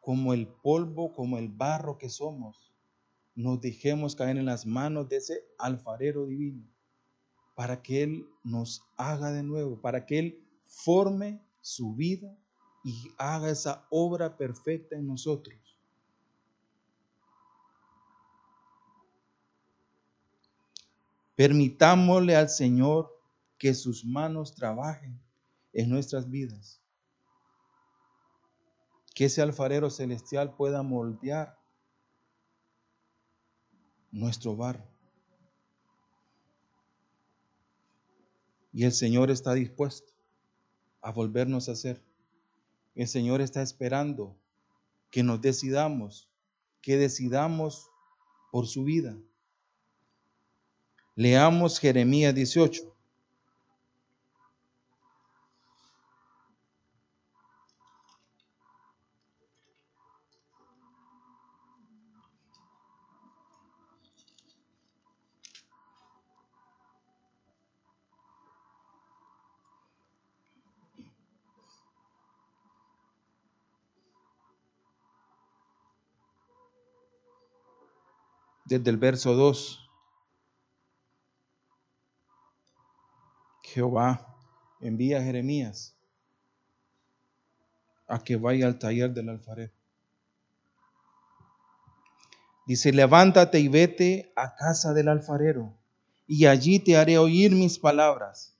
Como 0.00 0.34
el 0.34 0.48
polvo, 0.48 1.12
como 1.14 1.38
el 1.38 1.48
barro 1.48 1.96
que 1.98 2.08
somos, 2.08 2.72
nos 3.34 3.60
dejemos 3.60 4.16
caer 4.16 4.36
en 4.36 4.46
las 4.46 4.66
manos 4.66 5.08
de 5.08 5.16
ese 5.16 5.44
alfarero 5.56 6.26
divino, 6.26 6.66
para 7.54 7.80
que 7.80 8.02
Él 8.02 8.26
nos 8.42 8.82
haga 8.96 9.30
de 9.30 9.44
nuevo, 9.44 9.80
para 9.80 10.04
que 10.04 10.18
Él 10.18 10.44
forme 10.66 11.40
su 11.60 11.94
vida 11.94 12.36
y 12.84 13.12
haga 13.16 13.50
esa 13.50 13.86
obra 13.90 14.36
perfecta 14.36 14.96
en 14.96 15.06
nosotros. 15.06 15.58
Permitámosle 21.36 22.36
al 22.36 22.48
Señor 22.48 23.10
que 23.58 23.74
sus 23.74 24.04
manos 24.04 24.54
trabajen 24.54 25.20
en 25.72 25.88
nuestras 25.88 26.28
vidas. 26.28 26.80
Que 29.14 29.26
ese 29.26 29.42
alfarero 29.42 29.90
celestial 29.90 30.54
pueda 30.54 30.82
moldear 30.82 31.58
nuestro 34.10 34.56
barro. 34.56 34.86
Y 38.72 38.84
el 38.84 38.92
Señor 38.92 39.30
está 39.30 39.52
dispuesto 39.54 40.12
a 41.00 41.12
volvernos 41.12 41.68
a 41.68 41.72
hacer. 41.72 42.02
El 42.94 43.08
Señor 43.08 43.40
está 43.40 43.62
esperando 43.62 44.38
que 45.10 45.22
nos 45.22 45.40
decidamos, 45.40 46.28
que 46.80 46.96
decidamos 46.96 47.90
por 48.50 48.66
su 48.66 48.84
vida. 48.84 49.16
Leamos 51.14 51.78
Jeremías 51.78 52.34
18. 52.34 52.94
Desde 78.72 78.88
el 78.88 78.96
verso 78.96 79.34
2. 79.34 79.90
Jehová 83.64 84.34
envía 84.80 85.18
a 85.18 85.22
Jeremías 85.22 85.94
a 88.06 88.24
que 88.24 88.36
vaya 88.36 88.66
al 88.66 88.78
taller 88.78 89.12
del 89.12 89.28
alfarero. 89.28 89.74
Dice, 92.66 92.94
levántate 92.94 93.60
y 93.60 93.68
vete 93.68 94.32
a 94.36 94.56
casa 94.56 94.94
del 94.94 95.08
alfarero, 95.08 95.76
y 96.26 96.46
allí 96.46 96.78
te 96.78 96.96
haré 96.96 97.18
oír 97.18 97.52
mis 97.52 97.78
palabras. 97.78 98.56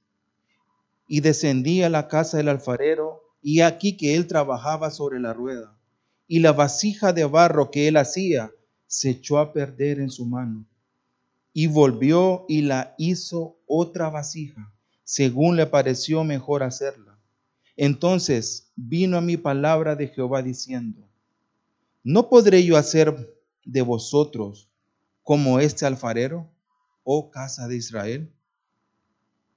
Y 1.07 1.23
descendí 1.23 1.83
a 1.85 1.89
la 1.89 2.09
casa 2.09 2.37
del 2.37 2.51
alfarero, 2.51 3.23
y 3.41 3.63
aquí 3.63 3.97
que 3.97 4.15
él 4.15 4.27
trabajaba 4.27 4.91
sobre 4.91 5.21
la 5.21 5.33
rueda, 5.33 5.75
y 6.29 6.41
la 6.41 6.53
vasija 6.53 7.15
de 7.15 7.25
barro 7.25 7.71
que 7.71 7.89
él 7.89 7.97
hacía 7.97 8.53
se 8.93 9.09
echó 9.09 9.39
a 9.39 9.55
perder 9.55 10.01
en 10.01 10.11
su 10.11 10.27
mano, 10.27 10.67
y 11.55 11.67
volvió 11.67 12.45
y 12.47 12.61
la 12.61 12.95
hizo 12.99 13.57
otra 13.67 14.11
vasija 14.11 14.71
según 15.03 15.57
le 15.57 15.67
pareció 15.67 16.25
mejor 16.25 16.63
hacerla. 16.63 17.19
Entonces 17.75 18.71
vino 18.77 19.17
a 19.17 19.23
mi 19.23 19.39
palabra 19.39 19.97
de 19.97 20.09
Jehová 20.09 20.43
diciendo, 20.43 21.09
¿no 22.05 22.29
podré 22.29 22.63
yo 22.65 22.77
hacer 22.77 23.35
de 23.65 23.81
vosotros 23.81 24.69
como 25.23 25.59
este 25.59 25.87
alfarero, 25.87 26.51
oh 27.03 27.31
casa 27.31 27.67
de 27.69 27.77
Israel? 27.77 28.31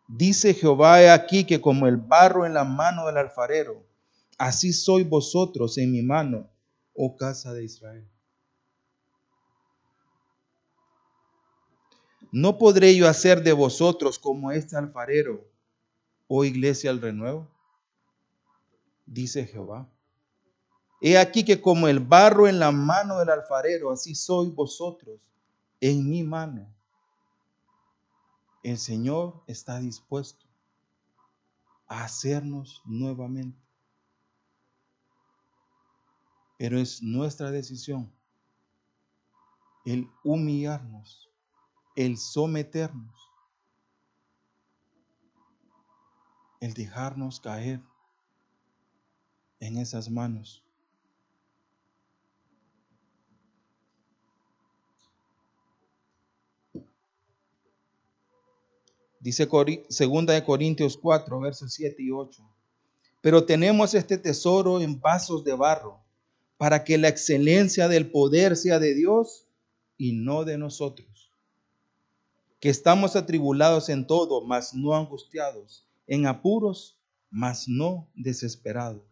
Dice 0.07 0.53
Jehová, 0.53 1.01
he 1.01 1.09
aquí 1.09 1.43
que 1.43 1.59
como 1.59 1.87
el 1.87 1.97
barro 1.97 2.45
en 2.45 2.53
la 2.53 2.63
mano 2.63 3.05
del 3.07 3.17
alfarero, 3.17 3.85
así 4.37 4.71
sois 4.71 5.07
vosotros 5.07 5.77
en 5.77 5.91
mi 5.91 6.01
mano, 6.01 6.49
oh 6.93 7.17
casa 7.17 7.53
de 7.53 7.65
Israel. 7.65 8.07
¿No 12.37 12.57
podré 12.57 12.93
yo 12.97 13.07
hacer 13.07 13.43
de 13.43 13.53
vosotros 13.53 14.19
como 14.19 14.51
este 14.51 14.75
alfarero, 14.75 15.49
oh 16.27 16.43
iglesia 16.43 16.89
al 16.89 16.99
renuevo? 16.99 17.49
Dice 19.05 19.45
Jehová. 19.45 19.89
He 20.99 21.17
aquí 21.17 21.45
que 21.45 21.61
como 21.61 21.87
el 21.87 22.01
barro 22.01 22.49
en 22.49 22.59
la 22.59 22.73
mano 22.73 23.19
del 23.19 23.29
alfarero, 23.29 23.89
así 23.89 24.15
sois 24.15 24.53
vosotros 24.53 25.17
en 25.79 26.09
mi 26.09 26.23
mano. 26.23 26.67
El 28.63 28.79
Señor 28.79 29.41
está 29.47 29.79
dispuesto 29.79 30.45
a 31.87 32.03
hacernos 32.03 32.81
nuevamente. 32.83 33.57
Pero 36.57 36.79
es 36.79 37.01
nuestra 37.01 37.49
decisión 37.49 38.11
el 39.85 40.09
humillarnos 40.25 41.24
el 41.95 42.17
someternos, 42.17 43.15
el 46.59 46.73
dejarnos 46.73 47.39
caer 47.39 47.81
en 49.59 49.77
esas 49.77 50.09
manos. 50.09 50.61
Dice 59.21 59.47
segunda 59.89 60.33
de 60.33 60.43
Corintios 60.43 60.97
4, 60.97 61.39
versos 61.39 61.73
7 61.73 61.95
y 62.03 62.11
8. 62.11 62.43
Pero 63.21 63.45
tenemos 63.45 63.95
este 63.95 64.19
tesoro 64.19 64.81
en 64.81 64.99
vasos 64.99 65.43
de 65.43 65.55
barro, 65.55 65.99
para 66.57 66.83
que 66.83 66.97
la 66.97 67.07
excelencia 67.07 67.87
del 67.87 68.11
poder 68.11 68.55
sea 68.55 68.77
de 68.79 68.93
Dios 68.93 69.47
y 69.97 70.13
no 70.13 70.43
de 70.43 70.57
nosotros 70.57 71.14
que 72.65 72.71
estamos 72.71 73.15
atribulados 73.15 73.89
en 73.89 74.07
todo, 74.07 74.41
mas 74.41 74.73
no 74.73 74.95
angustiados, 74.95 75.85
en 76.07 76.25
apuros, 76.25 76.97
mas 77.29 77.67
no 77.67 78.09
desesperados. 78.15 79.03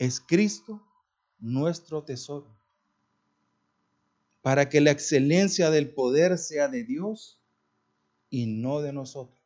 Es 0.00 0.20
Cristo 0.20 0.82
nuestro 1.38 2.02
tesoro, 2.02 2.48
para 4.42 4.68
que 4.68 4.80
la 4.80 4.90
excelencia 4.90 5.70
del 5.70 5.94
poder 5.94 6.38
sea 6.38 6.66
de 6.66 6.82
Dios 6.82 7.38
y 8.28 8.46
no 8.46 8.80
de 8.80 8.92
nosotros. 8.92 9.38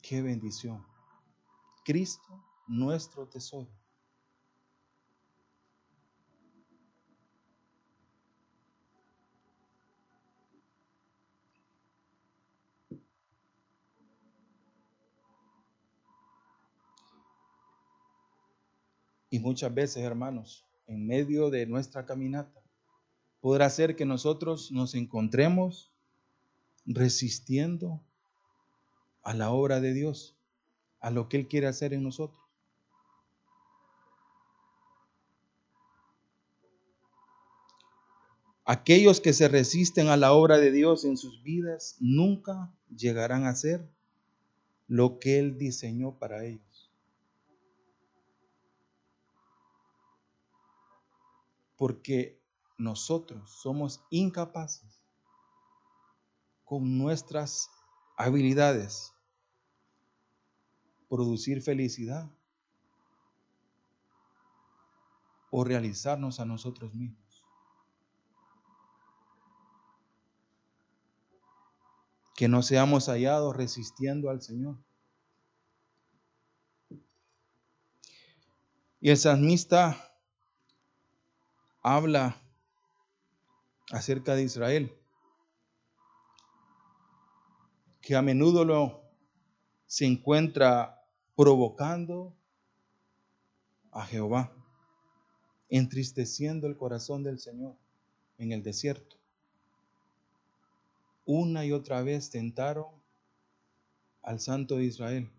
Qué 0.00 0.22
bendición. 0.22 0.86
Cristo, 1.84 2.40
nuestro 2.68 3.26
tesoro. 3.26 3.81
Y 19.32 19.38
muchas 19.38 19.72
veces, 19.72 20.04
hermanos, 20.04 20.66
en 20.86 21.06
medio 21.06 21.48
de 21.48 21.64
nuestra 21.64 22.04
caminata, 22.04 22.60
podrá 23.40 23.70
ser 23.70 23.96
que 23.96 24.04
nosotros 24.04 24.70
nos 24.70 24.94
encontremos 24.94 25.90
resistiendo 26.84 28.02
a 29.22 29.32
la 29.32 29.50
obra 29.50 29.80
de 29.80 29.94
Dios, 29.94 30.36
a 31.00 31.10
lo 31.10 31.30
que 31.30 31.38
Él 31.38 31.48
quiere 31.48 31.66
hacer 31.66 31.94
en 31.94 32.02
nosotros. 32.02 32.44
Aquellos 38.66 39.22
que 39.22 39.32
se 39.32 39.48
resisten 39.48 40.08
a 40.08 40.18
la 40.18 40.34
obra 40.34 40.58
de 40.58 40.70
Dios 40.70 41.06
en 41.06 41.16
sus 41.16 41.42
vidas 41.42 41.96
nunca 42.00 42.70
llegarán 42.94 43.46
a 43.46 43.54
ser 43.54 43.88
lo 44.88 45.18
que 45.18 45.38
Él 45.38 45.56
diseñó 45.56 46.18
para 46.18 46.44
ellos. 46.44 46.71
Porque 51.82 52.40
nosotros 52.78 53.50
somos 53.50 54.04
incapaces 54.08 55.02
con 56.62 56.96
nuestras 56.96 57.68
habilidades 58.16 59.12
producir 61.08 61.60
felicidad 61.60 62.30
o 65.50 65.64
realizarnos 65.64 66.38
a 66.38 66.44
nosotros 66.44 66.94
mismos. 66.94 67.44
Que 72.36 72.46
no 72.46 72.62
seamos 72.62 73.08
hallados 73.08 73.56
resistiendo 73.56 74.30
al 74.30 74.40
Señor. 74.40 74.78
Y 79.00 79.10
el 79.10 79.16
salmista 79.16 80.11
habla 81.82 82.40
acerca 83.90 84.34
de 84.34 84.44
Israel, 84.44 84.96
que 88.00 88.16
a 88.16 88.22
menudo 88.22 88.64
lo 88.64 89.02
se 89.86 90.06
encuentra 90.06 91.04
provocando 91.36 92.34
a 93.90 94.06
Jehová, 94.06 94.52
entristeciendo 95.68 96.66
el 96.66 96.76
corazón 96.76 97.22
del 97.22 97.38
Señor 97.38 97.76
en 98.38 98.52
el 98.52 98.62
desierto. 98.62 99.16
Una 101.24 101.64
y 101.64 101.72
otra 101.72 102.02
vez 102.02 102.30
tentaron 102.30 102.86
al 104.22 104.40
Santo 104.40 104.76
de 104.76 104.84
Israel. 104.84 105.30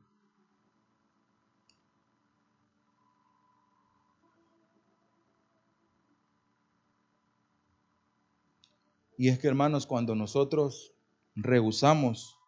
Y 9.17 9.29
es 9.29 9.39
que, 9.39 9.47
hermanos, 9.47 9.85
cuando 9.85 10.15
nosotros 10.15 10.93
rehusamos 11.35 12.39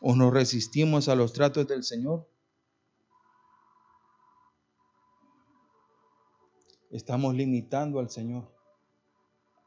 o 0.00 0.14
nos 0.16 0.32
resistimos 0.32 1.08
a 1.08 1.14
los 1.14 1.32
tratos 1.32 1.66
del 1.66 1.84
Señor, 1.84 2.28
estamos 6.90 7.34
limitando 7.34 8.00
al 8.00 8.10
Señor 8.10 8.50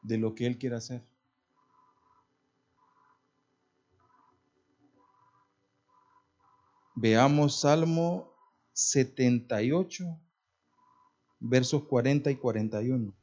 de 0.02 0.18
lo 0.18 0.36
que 0.36 0.46
Él 0.46 0.58
quiere 0.58 0.76
hacer. 0.76 1.04
Veamos 6.96 7.60
Salmo 7.60 8.32
78, 8.74 10.06
versos 11.40 11.84
40 11.86 12.32
y 12.32 12.36
41. 12.36 13.23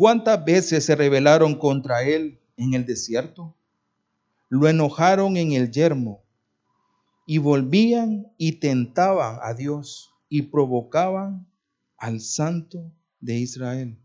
¿Cuántas 0.00 0.42
veces 0.46 0.86
se 0.86 0.96
rebelaron 0.96 1.58
contra 1.58 2.04
él 2.04 2.40
en 2.56 2.72
el 2.72 2.86
desierto? 2.86 3.54
Lo 4.48 4.66
enojaron 4.66 5.36
en 5.36 5.52
el 5.52 5.70
yermo 5.70 6.24
y 7.26 7.36
volvían 7.36 8.32
y 8.38 8.52
tentaban 8.60 9.38
a 9.42 9.52
Dios 9.52 10.14
y 10.30 10.40
provocaban 10.40 11.46
al 11.98 12.22
Santo 12.22 12.90
de 13.20 13.34
Israel. 13.40 13.98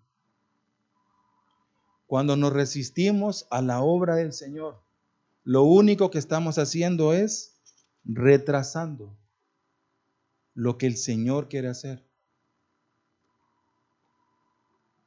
Cuando 2.08 2.36
nos 2.36 2.52
resistimos 2.52 3.48
a 3.50 3.62
la 3.62 3.80
obra 3.80 4.18
del 4.18 4.34
Señor, 4.34 4.82
lo 5.46 5.64
único 5.64 6.12
que 6.12 6.20
estamos 6.20 6.58
haciendo 6.58 7.14
es 7.14 7.56
retrasando 8.04 9.18
lo 10.56 10.78
que 10.78 10.88
el 10.88 10.98
Señor 10.98 11.48
quiere 11.48 11.70
hacer. 11.70 12.05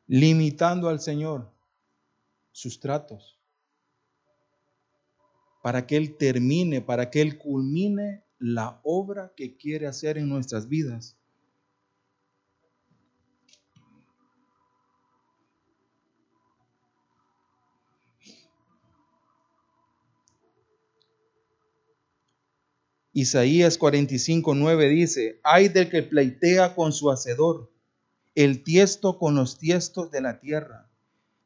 Limitando 0.08 0.88
al 0.88 1.00
Señor 1.00 1.52
sus 2.50 2.80
tratos, 2.80 3.38
para 5.62 5.86
que 5.86 5.96
Él 5.96 6.16
termine, 6.16 6.80
para 6.80 7.10
que 7.10 7.20
Él 7.20 7.38
culmine 7.38 8.24
la 8.38 8.80
obra 8.82 9.32
que 9.36 9.56
quiere 9.56 9.86
hacer 9.86 10.16
en 10.16 10.28
nuestras 10.28 10.68
vidas. 10.68 11.16
Isaías 23.12 23.76
45, 23.76 24.54
9 24.54 24.88
dice, 24.88 25.40
hay 25.42 25.68
del 25.68 25.90
que 25.90 26.04
pleitea 26.04 26.74
con 26.74 26.92
su 26.92 27.10
hacedor 27.10 27.68
el 28.38 28.62
tiesto 28.62 29.18
con 29.18 29.34
los 29.34 29.58
tiestos 29.58 30.12
de 30.12 30.20
la 30.20 30.38
tierra. 30.38 30.88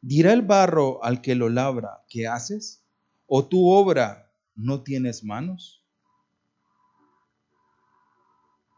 Dirá 0.03 0.35
el 0.35 0.43
barro 0.43 1.03
al 1.03 1.23
que 1.23 1.35
lo 1.35 1.49
labra, 1.49 2.05
¿qué 2.07 2.29
haces? 2.29 2.85
¿O 3.27 3.47
tu 3.47 3.71
obra 3.71 4.31
no 4.55 4.83
tienes 4.83 5.25
manos? 5.25 5.83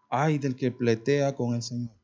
Ay 0.08 0.38
del 0.38 0.54
que 0.54 0.70
pletea 0.70 1.34
con 1.34 1.56
el 1.56 1.62
Señor. 1.62 1.96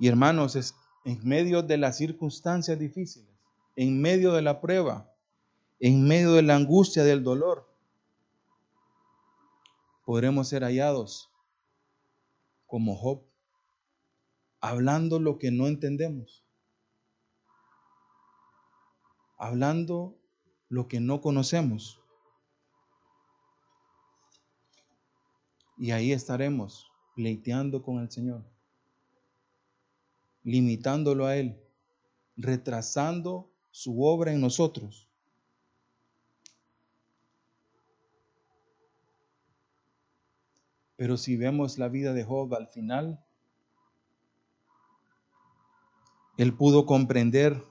Y 0.00 0.08
hermanos, 0.08 0.74
en 1.04 1.20
medio 1.22 1.62
de 1.62 1.76
las 1.76 1.96
circunstancias 1.96 2.76
difíciles, 2.76 3.30
en 3.76 4.02
medio 4.02 4.32
de 4.32 4.42
la 4.42 4.60
prueba, 4.60 5.14
en 5.78 6.08
medio 6.08 6.32
de 6.32 6.42
la 6.42 6.56
angustia 6.56 7.04
del 7.04 7.22
dolor, 7.22 7.72
podremos 10.04 10.48
ser 10.48 10.64
hallados 10.64 11.30
como 12.66 12.96
Job, 12.96 13.29
hablando 14.60 15.18
lo 15.18 15.38
que 15.38 15.50
no 15.50 15.66
entendemos, 15.66 16.44
hablando 19.38 20.18
lo 20.68 20.86
que 20.86 21.00
no 21.00 21.20
conocemos. 21.20 22.00
Y 25.78 25.92
ahí 25.92 26.12
estaremos 26.12 26.92
pleiteando 27.14 27.82
con 27.82 28.00
el 28.00 28.10
Señor, 28.10 28.44
limitándolo 30.42 31.26
a 31.26 31.36
Él, 31.36 31.58
retrasando 32.36 33.50
su 33.70 34.02
obra 34.02 34.32
en 34.32 34.42
nosotros. 34.42 35.08
Pero 40.96 41.16
si 41.16 41.38
vemos 41.38 41.78
la 41.78 41.88
vida 41.88 42.12
de 42.12 42.24
Job 42.24 42.54
al 42.54 42.68
final, 42.68 43.24
Él 46.40 46.56
pudo 46.56 46.86
comprender 46.86 47.62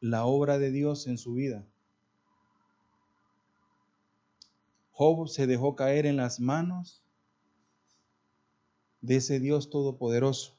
la 0.00 0.24
obra 0.24 0.58
de 0.58 0.72
Dios 0.72 1.06
en 1.06 1.16
su 1.16 1.34
vida. 1.34 1.64
Job 4.90 5.28
se 5.28 5.46
dejó 5.46 5.76
caer 5.76 6.06
en 6.06 6.16
las 6.16 6.40
manos 6.40 7.04
de 9.00 9.14
ese 9.14 9.38
Dios 9.38 9.70
todopoderoso. 9.70 10.58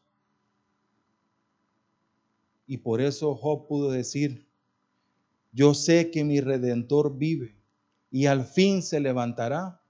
Y 2.68 2.78
por 2.78 3.02
eso 3.02 3.36
Job 3.36 3.68
pudo 3.68 3.92
decir, 3.92 4.48
yo 5.52 5.74
sé 5.74 6.10
que 6.10 6.24
mi 6.24 6.40
redentor 6.40 7.18
vive 7.18 7.58
y 8.12 8.28
al 8.28 8.46
fin 8.46 8.82
se 8.82 9.02
levantará 9.02 9.82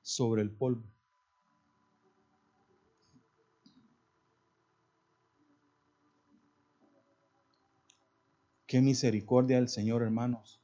sobre 0.00 0.42
el 0.42 0.52
polvo. 0.52 0.93
Qué 8.74 8.80
misericordia 8.80 9.58
del 9.58 9.68
Señor, 9.68 10.02
hermanos. 10.02 10.60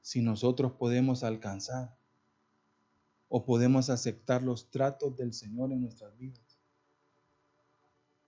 Si 0.00 0.22
nosotros 0.22 0.72
podemos 0.72 1.22
alcanzar 1.22 1.98
o 3.28 3.44
podemos 3.44 3.90
aceptar 3.90 4.42
los 4.42 4.70
tratos 4.70 5.18
del 5.18 5.34
Señor 5.34 5.70
en 5.70 5.82
nuestras 5.82 6.16
vidas. 6.16 6.58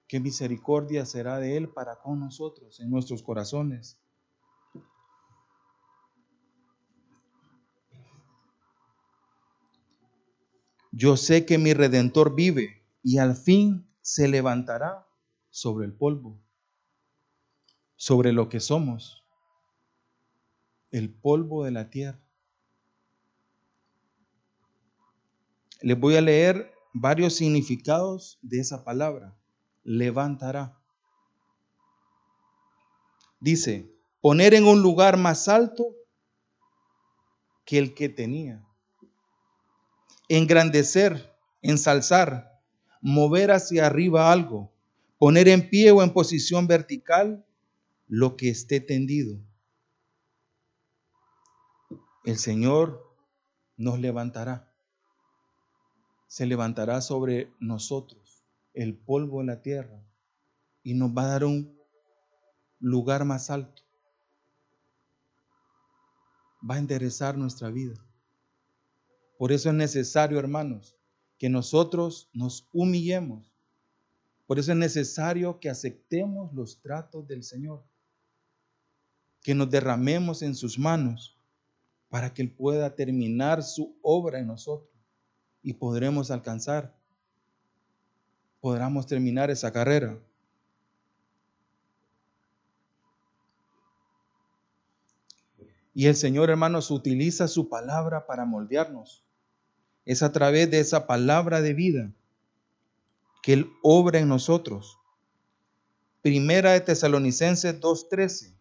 Qué 0.06 0.20
misericordia 0.20 1.06
será 1.06 1.38
de 1.38 1.56
Él 1.56 1.70
para 1.70 1.98
con 1.98 2.20
nosotros, 2.20 2.80
en 2.80 2.90
nuestros 2.90 3.22
corazones. 3.22 3.98
Yo 10.92 11.16
sé 11.16 11.46
que 11.46 11.56
mi 11.56 11.72
redentor 11.72 12.34
vive 12.34 12.84
y 13.02 13.16
al 13.16 13.36
fin 13.36 13.88
se 14.02 14.28
levantará 14.28 15.08
sobre 15.48 15.86
el 15.86 15.94
polvo, 15.94 16.42
sobre 17.96 18.32
lo 18.32 18.48
que 18.48 18.60
somos, 18.60 19.24
el 20.90 21.12
polvo 21.12 21.64
de 21.64 21.70
la 21.72 21.90
tierra. 21.90 22.20
Les 25.80 25.98
voy 25.98 26.16
a 26.16 26.20
leer 26.20 26.72
varios 26.92 27.34
significados 27.34 28.38
de 28.42 28.60
esa 28.60 28.84
palabra, 28.84 29.36
levantará. 29.82 30.78
Dice, 33.40 33.92
poner 34.20 34.54
en 34.54 34.66
un 34.66 34.80
lugar 34.82 35.16
más 35.16 35.48
alto 35.48 35.94
que 37.64 37.78
el 37.78 37.94
que 37.94 38.08
tenía 38.08 38.66
engrandecer, 40.28 41.36
ensalzar, 41.62 42.60
mover 43.00 43.50
hacia 43.50 43.86
arriba 43.86 44.32
algo, 44.32 44.72
poner 45.18 45.48
en 45.48 45.68
pie 45.68 45.90
o 45.92 46.02
en 46.02 46.12
posición 46.12 46.66
vertical 46.66 47.45
lo 48.08 48.36
que 48.36 48.48
esté 48.48 48.80
tendido. 48.80 49.40
El 52.24 52.38
Señor 52.38 53.06
nos 53.76 53.98
levantará. 53.98 54.72
Se 56.26 56.46
levantará 56.46 57.00
sobre 57.00 57.52
nosotros 57.60 58.44
el 58.74 58.96
polvo 58.96 59.40
de 59.40 59.46
la 59.46 59.62
tierra 59.62 60.02
y 60.82 60.94
nos 60.94 61.10
va 61.10 61.22
a 61.22 61.28
dar 61.28 61.44
un 61.44 61.76
lugar 62.78 63.24
más 63.24 63.50
alto. 63.50 63.82
Va 66.68 66.74
a 66.74 66.78
enderezar 66.78 67.38
nuestra 67.38 67.70
vida. 67.70 67.94
Por 69.38 69.52
eso 69.52 69.68
es 69.68 69.74
necesario, 69.74 70.38
hermanos, 70.38 70.96
que 71.38 71.48
nosotros 71.48 72.30
nos 72.32 72.68
humillemos. 72.72 73.52
Por 74.46 74.58
eso 74.58 74.72
es 74.72 74.78
necesario 74.78 75.60
que 75.60 75.68
aceptemos 75.68 76.52
los 76.54 76.80
tratos 76.80 77.26
del 77.26 77.42
Señor, 77.42 77.84
que 79.46 79.54
nos 79.54 79.70
derramemos 79.70 80.42
en 80.42 80.56
sus 80.56 80.76
manos 80.76 81.38
para 82.08 82.34
que 82.34 82.42
Él 82.42 82.50
pueda 82.50 82.96
terminar 82.96 83.62
su 83.62 83.96
obra 84.02 84.40
en 84.40 84.48
nosotros 84.48 84.90
y 85.62 85.74
podremos 85.74 86.32
alcanzar, 86.32 86.92
podremos 88.60 89.06
terminar 89.06 89.48
esa 89.52 89.72
carrera. 89.72 90.18
Y 95.94 96.06
el 96.06 96.16
Señor, 96.16 96.50
hermanos, 96.50 96.90
utiliza 96.90 97.46
su 97.46 97.68
palabra 97.68 98.26
para 98.26 98.44
moldearnos. 98.44 99.22
Es 100.04 100.24
a 100.24 100.32
través 100.32 100.72
de 100.72 100.80
esa 100.80 101.06
palabra 101.06 101.60
de 101.62 101.72
vida 101.72 102.12
que 103.44 103.52
Él 103.52 103.70
obra 103.84 104.18
en 104.18 104.26
nosotros. 104.26 104.98
Primera 106.20 106.72
de 106.72 106.80
Tesalonicenses 106.80 107.80
2.13. 107.80 108.55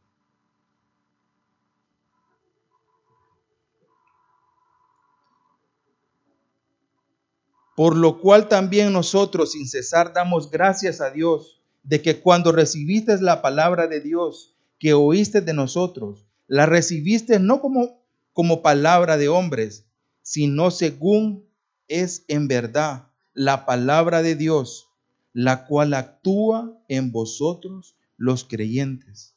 Por 7.75 7.95
lo 7.97 8.19
cual 8.21 8.47
también 8.47 8.93
nosotros 8.93 9.51
sin 9.51 9.67
cesar 9.67 10.13
damos 10.13 10.49
gracias 10.49 11.01
a 11.01 11.11
Dios 11.11 11.61
de 11.83 12.01
que 12.01 12.21
cuando 12.21 12.51
recibiste 12.51 13.19
la 13.21 13.41
palabra 13.41 13.87
de 13.87 13.99
Dios 13.99 14.55
que 14.79 14.93
oíste 14.93 15.41
de 15.41 15.53
nosotros, 15.53 16.25
la 16.47 16.65
recibiste 16.65 17.39
no 17.39 17.61
como, 17.61 18.01
como 18.33 18.61
palabra 18.61 19.17
de 19.17 19.27
hombres, 19.27 19.85
sino 20.21 20.71
según 20.71 21.45
es 21.87 22.23
en 22.27 22.47
verdad 22.47 23.07
la 23.33 23.65
palabra 23.65 24.21
de 24.21 24.35
Dios, 24.35 24.87
la 25.33 25.65
cual 25.65 25.93
actúa 25.93 26.81
en 26.87 27.11
vosotros 27.11 27.95
los 28.17 28.45
creyentes. 28.45 29.35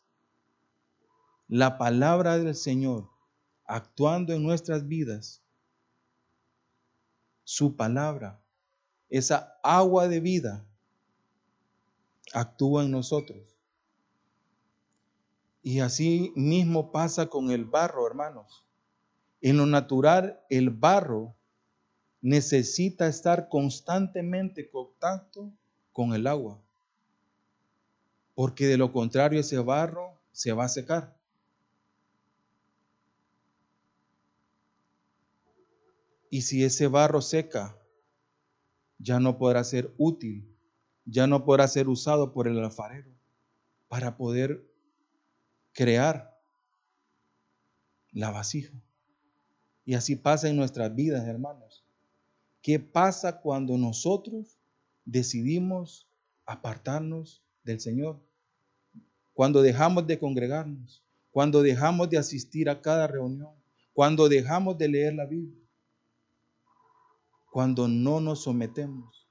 La 1.48 1.77
palabra 1.77 2.38
del 2.38 2.55
Señor 2.55 3.09
actuando 3.68 4.33
en 4.33 4.42
nuestras 4.42 4.88
vidas, 4.88 5.42
su 7.51 7.77
palabra, 7.77 8.39
esa 9.09 9.59
agua 9.63 10.07
de 10.07 10.21
vida, 10.21 10.67
actúa 12.35 12.85
en 12.85 12.91
nosotros. 12.91 13.57
Y 15.63 15.81
así 15.81 16.31
mismo 16.37 16.93
pasa 16.93 17.29
con 17.29 17.51
el 17.51 17.65
barro, 17.65 18.07
hermanos. 18.07 18.67
En 19.41 19.57
lo 19.57 19.65
natural, 19.65 20.39
el 20.51 20.69
barro 20.69 21.37
necesita 22.21 23.09
estar 23.09 23.49
constantemente 23.49 24.61
en 24.61 24.71
contacto 24.71 25.51
con 25.95 26.13
el 26.13 26.27
agua, 26.27 26.61
porque 28.35 28.67
de 28.67 28.77
lo 28.77 28.93
contrario 28.93 29.41
ese 29.41 29.57
barro 29.57 30.21
se 30.33 30.53
va 30.53 30.67
a 30.67 30.69
secar. 30.69 31.17
Y 36.31 36.43
si 36.43 36.64
ese 36.64 36.87
barro 36.87 37.23
seca, 37.23 37.79
ya 38.99 39.21
no 39.21 39.38
podrá 39.38 39.64
ser 39.64 39.95
útil, 39.97 40.55
ya 41.05 41.27
no 41.27 41.45
podrá 41.45 41.69
ser 41.69 41.88
usado 41.88 42.33
por 42.33 42.49
el 42.49 42.59
alfarero 42.59 43.11
para 43.88 44.17
poder 44.17 44.69
crear 45.73 46.38
la 48.12 48.31
vasija. 48.31 48.73
Y 49.85 49.95
así 49.95 50.17
pasa 50.17 50.49
en 50.49 50.57
nuestras 50.57 50.95
vidas, 50.95 51.27
hermanos. 51.27 51.85
¿Qué 52.61 52.79
pasa 52.79 53.41
cuando 53.41 53.79
nosotros 53.79 54.59
decidimos 55.05 56.07
apartarnos 56.45 57.43
del 57.64 57.81
Señor? 57.81 58.21
Cuando 59.33 59.62
dejamos 59.62 60.07
de 60.07 60.19
congregarnos, 60.19 61.03
cuando 61.31 61.62
dejamos 61.62 62.11
de 62.11 62.19
asistir 62.19 62.69
a 62.69 62.83
cada 62.83 63.07
reunión, 63.07 63.55
cuando 63.95 64.29
dejamos 64.29 64.77
de 64.77 64.88
leer 64.88 65.14
la 65.14 65.25
Biblia, 65.25 65.58
cuando 67.51 67.89
no 67.89 68.21
nos 68.21 68.43
sometemos. 68.43 69.29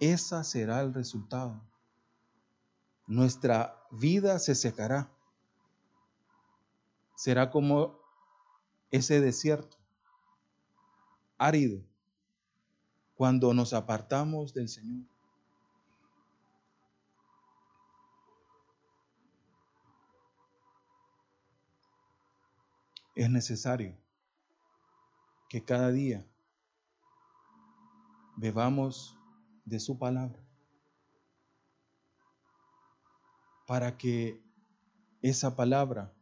Ese 0.00 0.44
será 0.44 0.80
el 0.80 0.92
resultado. 0.92 1.62
Nuestra 3.06 3.82
vida 3.90 4.38
se 4.38 4.54
secará 4.54 5.10
será 7.16 7.50
como 7.50 7.98
ese 8.90 9.20
desierto 9.20 9.76
árido 11.38 11.82
cuando 13.14 13.52
nos 13.54 13.72
apartamos 13.72 14.52
del 14.54 14.68
Señor. 14.68 15.06
Es 23.14 23.30
necesario 23.30 23.96
que 25.48 25.64
cada 25.64 25.90
día 25.92 26.26
bebamos 28.36 29.16
de 29.64 29.80
su 29.80 29.98
palabra 29.98 30.46
para 33.66 33.96
que 33.96 34.40
esa 35.22 35.56
palabra 35.56 36.12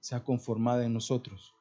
sea 0.00 0.22
conformada 0.22 0.84
en 0.84 0.94
nosotros. 0.94 1.54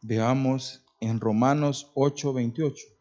Veamos 0.00 0.84
en 1.00 1.20
Romanos 1.20 1.90
8:28. 1.94 2.95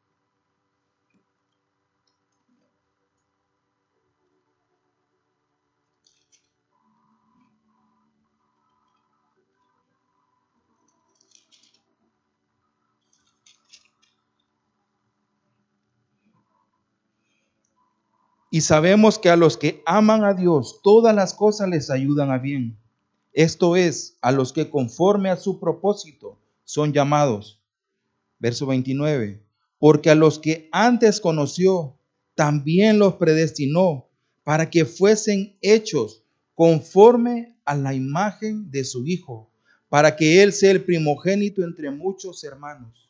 Y 18.55 18.61
sabemos 18.61 19.19
que 19.19 19.29
a 19.29 19.35
los 19.35 19.57
que 19.57 19.83
aman 19.85 20.23
a 20.23 20.33
Dios, 20.33 20.79
todas 20.81 21.13
las 21.13 21.33
cosas 21.33 21.67
les 21.67 21.89
ayudan 21.89 22.31
a 22.31 22.37
bien. 22.37 22.77
Esto 23.33 23.75
es, 23.75 24.17
a 24.21 24.31
los 24.31 24.53
que 24.53 24.69
conforme 24.69 25.29
a 25.29 25.35
su 25.35 25.59
propósito 25.59 26.39
son 26.63 26.93
llamados. 26.93 27.59
Verso 28.39 28.65
29. 28.65 29.43
Porque 29.77 30.09
a 30.09 30.15
los 30.15 30.39
que 30.39 30.69
antes 30.71 31.19
conoció, 31.19 31.97
también 32.33 32.97
los 32.97 33.15
predestinó 33.15 34.07
para 34.45 34.69
que 34.69 34.85
fuesen 34.85 35.57
hechos 35.59 36.23
conforme 36.53 37.57
a 37.65 37.75
la 37.75 37.93
imagen 37.93 38.71
de 38.71 38.85
su 38.85 39.05
Hijo, 39.05 39.51
para 39.89 40.15
que 40.15 40.41
Él 40.41 40.53
sea 40.53 40.71
el 40.71 40.85
primogénito 40.85 41.61
entre 41.61 41.91
muchos 41.91 42.41
hermanos. 42.45 43.04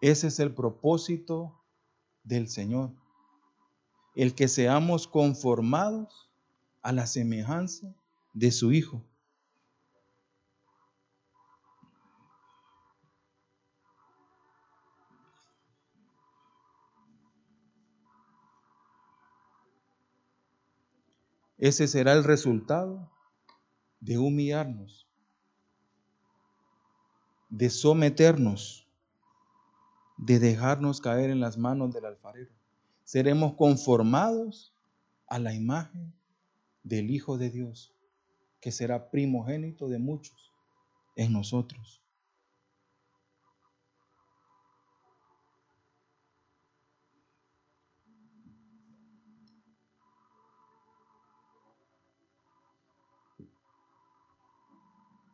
Ese 0.00 0.28
es 0.28 0.38
el 0.38 0.54
propósito 0.54 1.60
del 2.22 2.48
Señor, 2.48 2.92
el 4.14 4.34
que 4.34 4.48
seamos 4.48 5.08
conformados 5.08 6.30
a 6.82 6.92
la 6.92 7.06
semejanza 7.06 7.94
de 8.32 8.52
su 8.52 8.72
Hijo. 8.72 9.02
Ese 21.58 21.88
será 21.88 22.12
el 22.12 22.22
resultado 22.22 23.10
de 23.98 24.16
humillarnos, 24.16 25.08
de 27.48 27.68
someternos, 27.68 28.87
de 30.18 30.40
dejarnos 30.40 31.00
caer 31.00 31.30
en 31.30 31.40
las 31.40 31.56
manos 31.56 31.94
del 31.94 32.04
alfarero. 32.04 32.52
Seremos 33.04 33.54
conformados 33.54 34.74
a 35.28 35.38
la 35.38 35.54
imagen 35.54 36.12
del 36.82 37.10
Hijo 37.10 37.38
de 37.38 37.50
Dios, 37.50 37.94
que 38.60 38.72
será 38.72 39.10
primogénito 39.10 39.88
de 39.88 39.98
muchos 39.98 40.52
en 41.16 41.32
nosotros. 41.32 42.02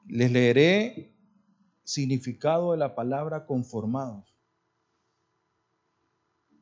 Les 0.07 0.31
leeré 0.31 1.13
significado 1.83 2.73
de 2.73 2.79
la 2.79 2.95
palabra 2.95 3.47
conformados. 3.47 4.34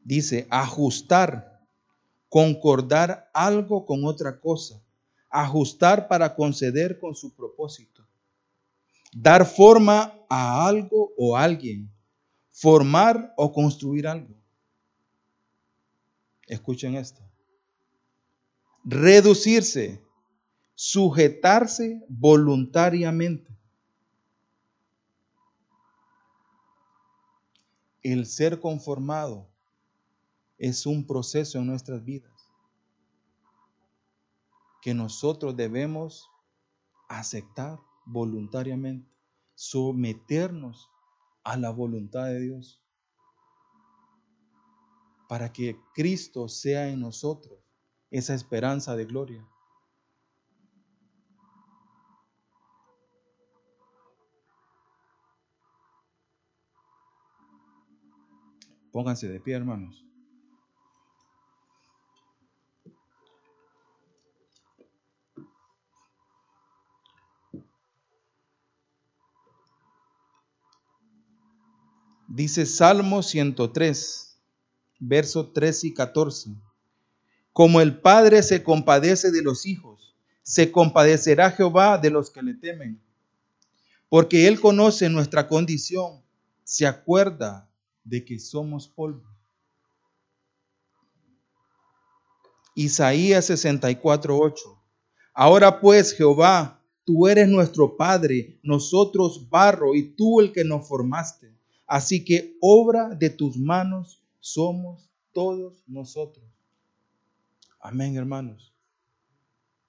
Dice, 0.05 0.47
ajustar, 0.51 1.61
concordar 2.29 3.31
algo 3.33 3.85
con 3.85 4.05
otra 4.05 4.41
cosa, 4.41 4.83
ajustar 5.29 6.09
para 6.09 6.35
conceder 6.35 6.99
con 6.99 7.15
su 7.15 7.35
propósito, 7.35 8.07
dar 9.13 9.47
forma 9.47 10.15
a 10.29 10.67
algo 10.67 11.13
o 11.17 11.37
alguien, 11.37 11.93
formar 12.51 13.33
o 13.37 13.53
construir 13.53 14.07
algo. 14.07 14.35
Escuchen 16.47 16.97
esto. 16.97 17.23
Reducirse, 18.85 20.03
sujetarse 20.75 22.03
voluntariamente. 22.09 23.57
El 28.03 28.27
ser 28.27 28.59
conformado 28.59 29.52
es 30.63 30.87
un 30.87 31.05
proceso 31.05 31.59
en 31.59 31.67
nuestras 31.67 32.05
vidas 32.05 32.49
que 34.81 34.95
nosotros 34.95 35.57
debemos 35.57 36.31
aceptar 37.09 37.81
voluntariamente, 38.07 39.11
someternos 39.57 40.89
a 41.43 41.57
la 41.57 41.71
voluntad 41.71 42.27
de 42.27 42.39
Dios, 42.43 42.81
para 45.29 45.53
que 45.53 45.77
Cristo 45.95 46.49
sea 46.49 46.89
en 46.89 47.01
nosotros 47.01 47.59
esa 48.13 48.33
esperanza 48.33 48.95
de 48.95 49.05
gloria. 49.05 49.45
Pónganse 58.93 59.29
de 59.29 59.41
pie, 59.41 59.57
hermanos. 59.57 60.12
Dice 72.35 72.65
Salmo 72.65 73.23
103, 73.23 74.39
versos 75.01 75.53
3 75.53 75.85
y 75.85 75.93
14. 75.93 76.51
Como 77.53 77.83
el 77.83 78.01
Padre 78.01 78.43
se 78.43 78.63
compadece 78.63 79.31
de 79.31 79.43
los 79.43 79.67
hijos, 79.67 80.17
se 80.41 80.73
compadecerá 80.73 81.51
Jehová 81.51 81.99
de 81.99 82.09
los 82.09 82.31
que 82.31 82.43
le 82.43 82.55
temen. 82.55 83.03
Porque 84.09 84.49
Él 84.49 84.63
conoce 84.63 85.11
nuestra 85.11 85.47
condición, 85.47 86.23
se 86.65 86.87
acuerda 86.87 87.69
de 88.03 88.25
que 88.25 88.39
somos 88.39 88.89
polvo. 88.89 89.29
Isaías 92.75 93.51
64:8. 93.51 94.81
Ahora 95.35 95.81
pues, 95.81 96.15
Jehová, 96.15 96.83
tú 97.05 97.29
eres 97.29 97.47
nuestro 97.47 97.95
Padre, 97.99 98.59
nosotros 98.63 99.51
barro 99.51 99.95
y 99.95 100.15
tú 100.15 100.41
el 100.41 100.51
que 100.51 100.65
nos 100.65 100.89
formaste. 100.89 101.53
Así 101.93 102.25
que 102.25 102.57
obra 102.63 103.11
de 103.11 103.29
tus 103.29 103.59
manos 103.59 104.25
somos 104.41 105.11
todos 105.35 105.85
nosotros. 105.87 106.47
Amén, 107.79 108.17
hermanos. 108.17 108.73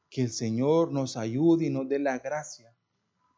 Que 0.10 0.24
el 0.24 0.30
Señor 0.30 0.92
nos 0.92 1.16
ayude 1.16 1.68
y 1.68 1.70
nos 1.70 1.88
dé 1.88 2.00
la 2.00 2.20
gracia 2.20 2.76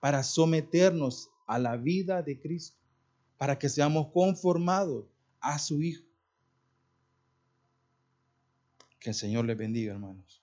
para 0.01 0.23
someternos 0.23 1.29
a 1.45 1.59
la 1.59 1.77
vida 1.77 2.23
de 2.23 2.41
Cristo 2.41 2.79
para 3.37 3.59
que 3.59 3.69
seamos 3.69 4.07
conformados 4.11 5.05
a 5.41 5.59
su 5.59 5.83
Hijo. 5.83 6.03
Que 8.99 9.11
el 9.11 9.15
Señor 9.15 9.45
les 9.45 9.57
bendiga, 9.59 9.93
hermanos. 9.93 10.41